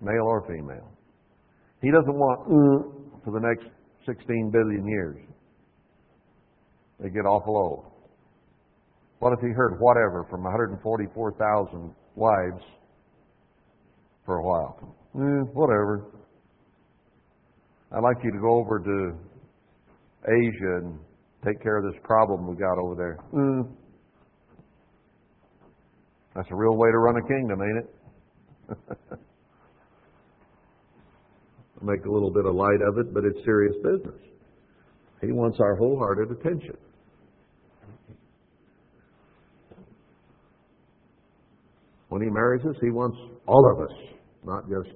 [0.00, 0.90] male or female.
[1.82, 3.68] He doesn't want mm, for the next
[4.06, 5.18] 16 billion years.
[7.00, 7.87] They get awful old.
[9.18, 12.62] What if he heard whatever from 144,000 wives
[14.24, 14.96] for a while?
[15.16, 16.06] Eh, whatever.
[17.90, 19.18] I'd like you to go over to
[20.24, 20.98] Asia and
[21.44, 23.18] take care of this problem we got over there.
[23.32, 23.68] Mm.
[26.34, 29.18] That's a real way to run a kingdom, ain't it?
[31.82, 34.20] Make a little bit of light of it, but it's serious business.
[35.20, 36.76] He wants our wholehearted attention.
[42.18, 43.16] When he marries us, he wants
[43.46, 43.96] all of us,
[44.44, 44.90] not just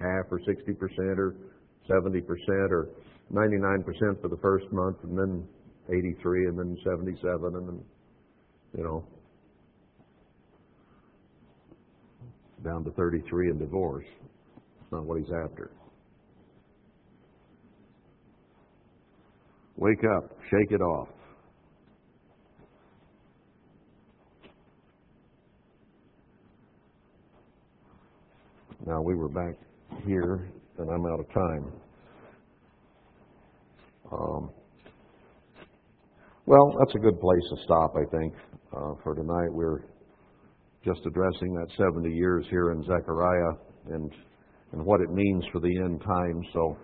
[0.00, 1.36] half or 60% or
[1.90, 2.24] 70%
[2.70, 2.88] or
[3.30, 5.46] 99% for the first month and then
[5.90, 7.20] 83 and then 77
[7.54, 7.84] and then,
[8.78, 9.04] you know,
[12.64, 14.06] down to 33 in divorce.
[14.56, 15.70] It's not what he's after.
[19.76, 21.08] Wake up, shake it off.
[28.86, 29.54] Now we were back
[30.06, 31.72] here, and I'm out of time.
[34.12, 34.50] Um,
[36.46, 38.34] well, that's a good place to stop, I think,
[38.76, 39.48] uh, for tonight.
[39.50, 39.80] We're
[40.84, 43.52] just addressing that 70 years here in Zechariah
[43.90, 44.12] and
[44.72, 46.46] and what it means for the end times.
[46.52, 46.76] So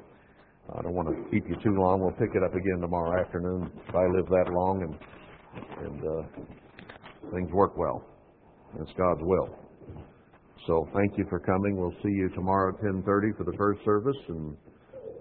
[0.79, 2.01] I don't want to keep you too long.
[2.01, 7.31] We'll pick it up again tomorrow afternoon if I live that long and and uh,
[7.35, 8.05] things work well.
[8.81, 9.60] It's God's will.
[10.67, 11.77] So thank you for coming.
[11.77, 14.57] We'll see you tomorrow at 10:30 for the first service, and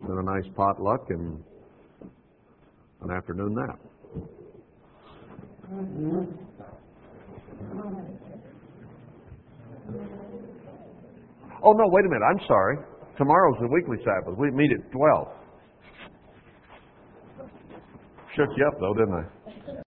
[0.04, 1.44] then a nice potluck and
[3.02, 3.80] an afternoon nap.
[11.62, 11.86] Oh no!
[11.88, 12.24] Wait a minute.
[12.30, 12.78] I'm sorry.
[13.18, 14.38] Tomorrow's the weekly Sabbath.
[14.38, 15.28] We meet at 12.
[18.36, 19.82] Shook you up though, didn't I?